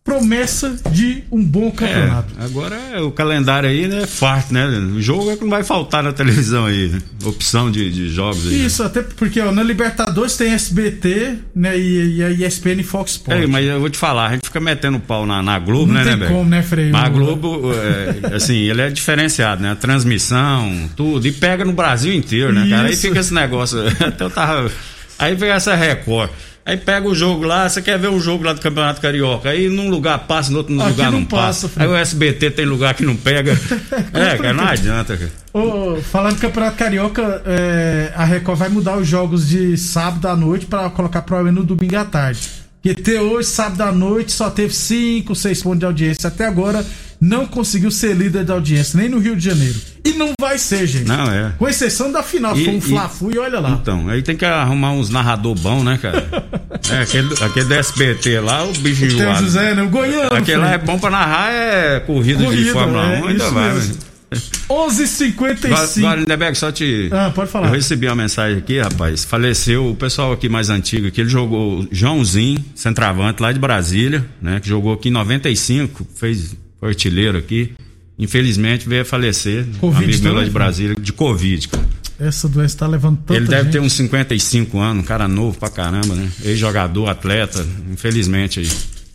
promessa 0.08 0.74
de 0.90 1.22
um 1.30 1.44
bom 1.44 1.70
campeonato. 1.70 2.32
É, 2.40 2.44
agora 2.44 2.74
é, 2.94 3.00
o 3.00 3.10
calendário 3.10 3.68
aí 3.68 3.86
né, 3.86 4.04
é 4.04 4.06
farto, 4.06 4.54
né? 4.54 4.66
O 4.66 5.02
jogo 5.02 5.30
é 5.30 5.36
que 5.36 5.42
não 5.42 5.50
vai 5.50 5.62
faltar 5.62 6.02
na 6.02 6.14
televisão 6.14 6.64
aí. 6.64 6.88
né? 6.88 6.98
Opção 7.24 7.70
de, 7.70 7.90
de 7.90 8.08
jogos 8.08 8.46
aí. 8.46 8.56
né? 8.56 8.64
Isso, 8.64 8.82
até 8.82 9.02
porque 9.02 9.38
ó, 9.38 9.52
na 9.52 9.62
Libertadores 9.62 10.34
tem 10.34 10.52
SBT 10.52 11.34
né, 11.54 11.78
e, 11.78 12.16
e 12.16 12.24
a 12.24 12.30
ESPN 12.30 12.80
e 12.80 12.82
Fox 12.82 13.12
Sports. 13.12 13.44
É, 13.44 13.46
mas 13.46 13.66
eu 13.66 13.78
vou 13.78 13.90
te 13.90 13.98
falar, 13.98 14.28
a 14.28 14.32
gente 14.32 14.46
fica 14.46 14.60
metendo 14.60 14.98
pau 14.98 15.26
na, 15.26 15.42
na 15.42 15.58
Globo, 15.58 15.92
Não 15.92 16.02
né, 16.02 16.04
tem 16.04 16.16
né, 16.16 16.26
como, 16.26 16.48
né, 16.48 16.62
Frei? 16.62 16.90
Mas 16.90 17.04
a 17.04 17.08
Globo, 17.10 17.70
é, 17.74 18.34
assim, 18.34 18.56
ele 18.56 18.80
é 18.80 18.88
diferenciado, 18.88 19.62
né? 19.62 19.72
A 19.72 19.76
transmissão, 19.76 20.88
tudo. 20.96 21.26
E 21.28 21.32
pega 21.32 21.66
no 21.66 21.72
Brasil 21.74 22.14
inteiro, 22.14 22.54
né, 22.54 22.66
cara? 22.70 22.88
Aí 22.88 22.94
Isso. 22.94 23.02
fica 23.02 23.20
esse 23.20 23.34
negócio. 23.34 23.78
Até 24.00 24.24
eu 24.24 24.30
tava. 24.30 24.70
Aí 25.18 25.34
vem 25.34 25.50
essa 25.50 25.74
Record. 25.74 26.30
Aí 26.68 26.76
pega 26.76 27.08
o 27.08 27.14
jogo 27.14 27.44
lá, 27.44 27.66
você 27.66 27.80
quer 27.80 27.98
ver 27.98 28.08
o 28.08 28.20
jogo 28.20 28.44
lá 28.44 28.52
do 28.52 28.60
Campeonato 28.60 29.00
Carioca. 29.00 29.48
Aí 29.48 29.70
num 29.70 29.88
lugar 29.88 30.18
passa, 30.26 30.50
no 30.50 30.58
outro 30.58 30.78
Aqui 30.78 30.90
lugar 30.90 31.10
não 31.10 31.20
não, 31.20 31.26
passa, 31.26 31.66
passa. 31.66 31.82
Aí 31.82 31.88
o 31.88 31.96
SBT 31.96 32.50
tem 32.50 32.66
lugar 32.66 32.92
que 32.92 33.06
não 33.06 33.16
pega. 33.16 33.52
é, 34.12 34.36
cara, 34.36 34.52
não 34.52 34.64
adianta, 34.64 35.16
cara. 35.16 35.32
Ô, 35.50 35.96
falando 35.96 36.34
do 36.34 36.40
Campeonato 36.42 36.76
Carioca, 36.76 37.42
é, 37.46 38.12
a 38.14 38.22
Record 38.22 38.58
vai 38.58 38.68
mudar 38.68 38.98
os 38.98 39.08
jogos 39.08 39.48
de 39.48 39.78
sábado 39.78 40.28
à 40.28 40.36
noite 40.36 40.66
para 40.66 40.90
colocar 40.90 41.22
provavelmente 41.22 41.58
no 41.58 41.64
domingo 41.64 41.96
à 41.96 42.04
tarde. 42.04 42.40
Porque 42.82 43.00
até 43.00 43.18
hoje, 43.18 43.48
sábado 43.48 43.80
à 43.80 43.90
noite, 43.90 44.32
só 44.32 44.50
teve 44.50 44.74
5, 44.74 45.34
6 45.34 45.62
pontos 45.62 45.78
de 45.78 45.86
audiência. 45.86 46.28
Até 46.28 46.44
agora, 46.44 46.84
não 47.20 47.46
conseguiu 47.46 47.90
ser 47.90 48.14
líder 48.14 48.44
de 48.44 48.52
audiência, 48.52 48.98
nem 48.98 49.08
no 49.08 49.18
Rio 49.18 49.34
de 49.36 49.44
Janeiro. 49.44 49.74
E 50.04 50.12
não 50.12 50.32
vai 50.40 50.56
ser, 50.58 50.86
gente. 50.86 51.06
Não, 51.08 51.30
é. 51.30 51.52
Com 51.58 51.68
exceção 51.68 52.10
da 52.12 52.22
final, 52.22 52.56
E- 52.56 52.64
foi 52.64 52.74
um 52.76 52.80
Fla-Flu 52.80 53.32
e 53.34 53.38
olha 53.38 53.58
lá. 53.60 53.70
Então, 53.70 54.08
aí 54.08 54.22
tem 54.22 54.36
que 54.36 54.44
arrumar 54.44 54.92
uns 54.92 55.10
narrador 55.10 55.54
bom, 55.56 55.82
né, 55.82 55.98
cara? 56.00 56.28
É, 56.90 57.00
aquele, 57.02 57.34
aquele 57.42 57.66
do 57.66 57.74
SBT 57.74 58.40
lá, 58.40 58.64
o 58.64 58.72
bicho 58.72 59.02
o 59.02 59.06
enjoado. 59.06 59.44
José, 59.44 59.74
né? 59.74 59.82
O 59.82 59.88
Goiano. 59.90 60.34
Aquele 60.34 60.56
lá 60.58 60.72
é 60.72 60.78
bom 60.78 60.98
pra 60.98 61.10
narrar, 61.10 61.50
é 61.52 62.00
corrida, 62.00 62.38
de 62.38 62.44
Corrida, 62.46 62.72
Fórmula 62.72 63.12
é, 63.12 63.20
1, 63.22 63.26
ainda 63.26 63.50
vai. 63.50 63.74
mesmo. 63.74 63.96
mas- 64.30 64.48
11h55. 64.70 66.00
Vale, 66.02 66.20
Lindeberg, 66.20 66.56
só 66.56 66.70
te. 66.72 67.08
Ah, 67.12 67.30
pode 67.34 67.50
falar. 67.50 67.68
Eu 67.68 67.72
recebi 67.74 68.06
uma 68.06 68.14
mensagem 68.14 68.58
aqui, 68.58 68.78
rapaz. 68.80 69.24
Faleceu 69.24 69.90
o 69.90 69.94
pessoal 69.96 70.32
aqui 70.32 70.48
mais 70.48 70.70
antigo, 70.70 71.10
que 71.10 71.20
ele 71.20 71.28
jogou 71.30 71.86
Joãozinho, 71.90 72.64
centroavante 72.74 73.42
lá 73.42 73.52
de 73.52 73.58
Brasília, 73.58 74.24
né? 74.40 74.60
Que 74.60 74.68
jogou 74.68 74.92
aqui 74.94 75.08
em 75.08 75.12
95, 75.12 76.06
fez 76.14 76.54
foi 76.78 76.90
artilheiro 76.90 77.38
aqui. 77.38 77.72
Infelizmente 78.18 78.88
veio 78.88 79.02
a 79.02 79.04
falecer. 79.04 79.66
Covid 79.80 80.04
amigo 80.04 80.24
meu 80.24 80.34
lá 80.34 80.44
de 80.44 80.50
Brasília, 80.50 80.96
de 80.96 81.12
Covid, 81.12 81.68
cara. 81.68 81.88
Essa 82.18 82.48
doença 82.48 82.78
tá 82.78 82.86
levando 82.86 83.18
tanta 83.18 83.34
Ele 83.34 83.46
deve 83.46 83.64
gente. 83.64 83.72
ter 83.72 83.80
uns 83.80 83.92
55 83.92 84.78
anos, 84.80 85.04
um 85.04 85.06
cara 85.06 85.28
novo 85.28 85.56
pra 85.56 85.70
caramba, 85.70 86.16
né? 86.16 86.28
Ex-jogador, 86.44 87.08
atleta, 87.08 87.64
infelizmente 87.92 88.58
aí. 88.58 88.68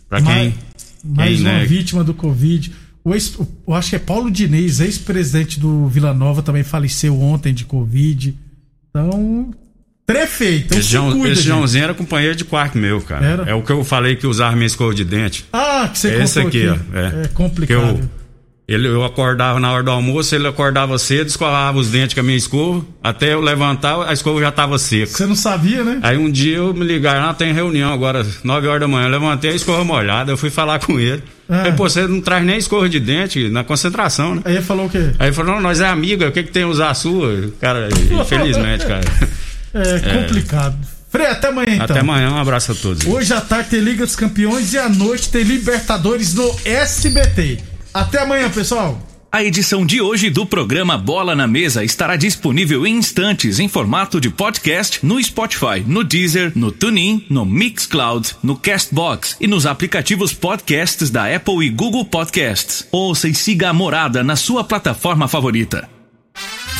Pra 0.08 0.22
quem. 0.22 0.26
Mais, 0.26 0.54
mais 1.04 1.36
quem, 1.36 1.40
uma 1.46 1.52
né? 1.52 1.66
vítima 1.66 2.02
do 2.02 2.14
Covid. 2.14 2.72
O 3.04 3.14
ex, 3.14 3.36
eu 3.38 3.74
acho 3.74 3.90
que 3.90 3.96
é 3.96 3.98
Paulo 3.98 4.30
Diniz, 4.30 4.80
ex-presidente 4.80 5.60
do 5.60 5.86
Vila 5.86 6.14
Nova, 6.14 6.42
também 6.42 6.62
faleceu 6.62 7.20
ontem 7.20 7.52
de 7.52 7.66
Covid. 7.66 8.34
Então, 8.88 9.50
prefeito, 10.06 10.80
João, 10.82 11.12
cuida, 11.12 11.28
esse 11.28 11.42
gente. 11.42 11.48
Joãozinho 11.48 11.84
era 11.84 11.94
companheiro 11.94 12.36
de 12.36 12.44
quarto 12.44 12.76
meu, 12.78 13.00
cara. 13.00 13.24
Era? 13.26 13.50
É 13.50 13.54
o 13.54 13.62
que 13.62 13.72
eu 13.72 13.82
falei 13.84 14.16
que 14.16 14.26
usava 14.26 14.54
minha 14.54 14.66
escova 14.66 14.94
de 14.94 15.04
dente. 15.04 15.46
Ah, 15.52 15.88
que 15.92 15.98
você 15.98 16.08
É 16.08 16.22
esse 16.22 16.34
contou 16.42 16.48
aqui, 16.48 16.68
ó. 16.68 16.98
É, 16.98 17.24
É 17.24 17.28
complicado. 17.28 17.78
eu, 17.80 18.00
ele, 18.66 18.88
eu 18.88 19.04
acordava 19.04 19.60
na 19.60 19.70
hora 19.72 19.82
do 19.82 19.90
almoço, 19.90 20.34
ele 20.34 20.46
acordava 20.48 20.96
cedo, 20.98 21.26
escovava 21.26 21.78
os 21.78 21.90
dentes 21.90 22.14
com 22.14 22.20
a 22.20 22.22
minha 22.22 22.36
escova. 22.36 22.82
Até 23.02 23.34
eu 23.34 23.40
levantar, 23.40 24.08
a 24.08 24.12
escova 24.12 24.40
já 24.40 24.50
tava 24.50 24.78
seca. 24.78 25.06
Você 25.06 25.26
não 25.26 25.34
sabia, 25.36 25.84
né? 25.84 25.98
Aí 26.02 26.16
um 26.16 26.30
dia 26.30 26.56
eu 26.56 26.72
me 26.72 26.84
ligaram, 26.84 27.28
ah, 27.28 27.34
tem 27.34 27.52
reunião 27.52 27.92
agora, 27.92 28.26
9 28.42 28.66
horas 28.66 28.80
da 28.80 28.88
manhã. 28.88 29.06
Eu 29.06 29.10
levantei 29.10 29.50
a 29.50 29.54
escova 29.54 29.84
molhada, 29.84 30.32
eu 30.32 30.36
fui 30.38 30.48
falar 30.50 30.78
com 30.80 30.98
ele. 30.98 31.22
Ah. 31.46 31.58
Falei, 31.58 31.72
pô, 31.72 31.88
você 31.88 32.06
não 32.06 32.22
traz 32.22 32.42
nem 32.44 32.56
escova 32.56 32.88
de 32.88 32.98
dente 32.98 33.50
na 33.50 33.62
concentração, 33.64 34.36
né? 34.36 34.42
Aí 34.46 34.54
ele 34.56 34.64
falou 34.64 34.86
o 34.86 34.88
quê? 34.90 35.10
Aí 35.18 35.26
ele 35.28 35.34
falou, 35.34 35.54
não, 35.54 35.60
nós 35.60 35.80
é 35.80 35.86
amiga, 35.86 36.28
o 36.28 36.32
que, 36.32 36.42
que 36.42 36.50
tem 36.50 36.62
a 36.62 36.68
usar 36.68 36.88
a 36.88 36.94
sua? 36.94 37.50
Cara, 37.60 37.88
infelizmente, 38.18 38.86
cara. 38.86 39.04
É, 39.74 40.22
complicado. 40.22 40.76
Frei, 41.10 41.26
até 41.26 41.48
amanhã 41.48 41.74
então. 41.74 41.84
Até 41.84 42.00
amanhã, 42.00 42.30
um 42.30 42.38
abraço 42.38 42.72
a 42.72 42.74
todos. 42.74 43.06
Hoje 43.06 43.32
à 43.32 43.40
tarde 43.40 43.70
tem 43.70 43.80
Liga 43.80 44.04
dos 44.04 44.16
Campeões 44.16 44.72
e 44.72 44.78
à 44.78 44.88
noite 44.88 45.28
tem 45.28 45.42
Libertadores 45.42 46.34
no 46.34 46.54
SBT. 46.64 47.58
Até 47.92 48.18
amanhã, 48.22 48.50
pessoal. 48.50 49.00
A 49.30 49.42
edição 49.42 49.84
de 49.84 50.00
hoje 50.00 50.30
do 50.30 50.46
programa 50.46 50.96
Bola 50.96 51.34
na 51.34 51.46
Mesa 51.48 51.82
estará 51.82 52.14
disponível 52.14 52.86
em 52.86 52.96
instantes 52.96 53.58
em 53.58 53.66
formato 53.66 54.20
de 54.20 54.30
podcast 54.30 55.04
no 55.04 55.20
Spotify, 55.20 55.84
no 55.84 56.04
Deezer, 56.04 56.52
no 56.54 56.70
TuneIn, 56.70 57.26
no 57.28 57.44
Mixcloud, 57.44 58.36
no 58.44 58.56
Castbox 58.56 59.36
e 59.40 59.48
nos 59.48 59.66
aplicativos 59.66 60.32
podcasts 60.32 61.10
da 61.10 61.34
Apple 61.34 61.66
e 61.66 61.68
Google 61.68 62.04
Podcasts. 62.04 62.86
Ouça 62.92 63.28
e 63.28 63.34
siga 63.34 63.70
a 63.70 63.72
Morada 63.72 64.22
na 64.22 64.36
sua 64.36 64.62
plataforma 64.62 65.26
favorita. 65.26 65.93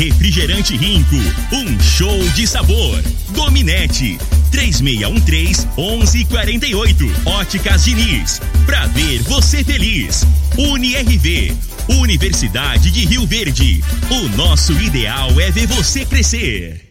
Refrigerante 0.00 0.78
Rinco, 0.78 1.16
um 1.52 1.78
show 1.78 2.18
de 2.30 2.46
sabor. 2.46 3.02
Dominete, 3.34 4.18
3613 4.50 5.68
1148. 5.76 7.04
Óticas 7.26 7.84
Diniz, 7.84 8.40
pra 8.64 8.86
ver 8.86 9.20
você 9.24 9.62
feliz. 9.62 10.24
UniRV, 10.56 11.54
Universidade 11.86 12.90
de 12.90 13.04
Rio 13.04 13.26
Verde. 13.26 13.84
O 14.10 14.36
nosso 14.38 14.72
ideal 14.72 15.38
é 15.38 15.50
ver 15.50 15.66
você 15.66 16.06
crescer. 16.06 16.89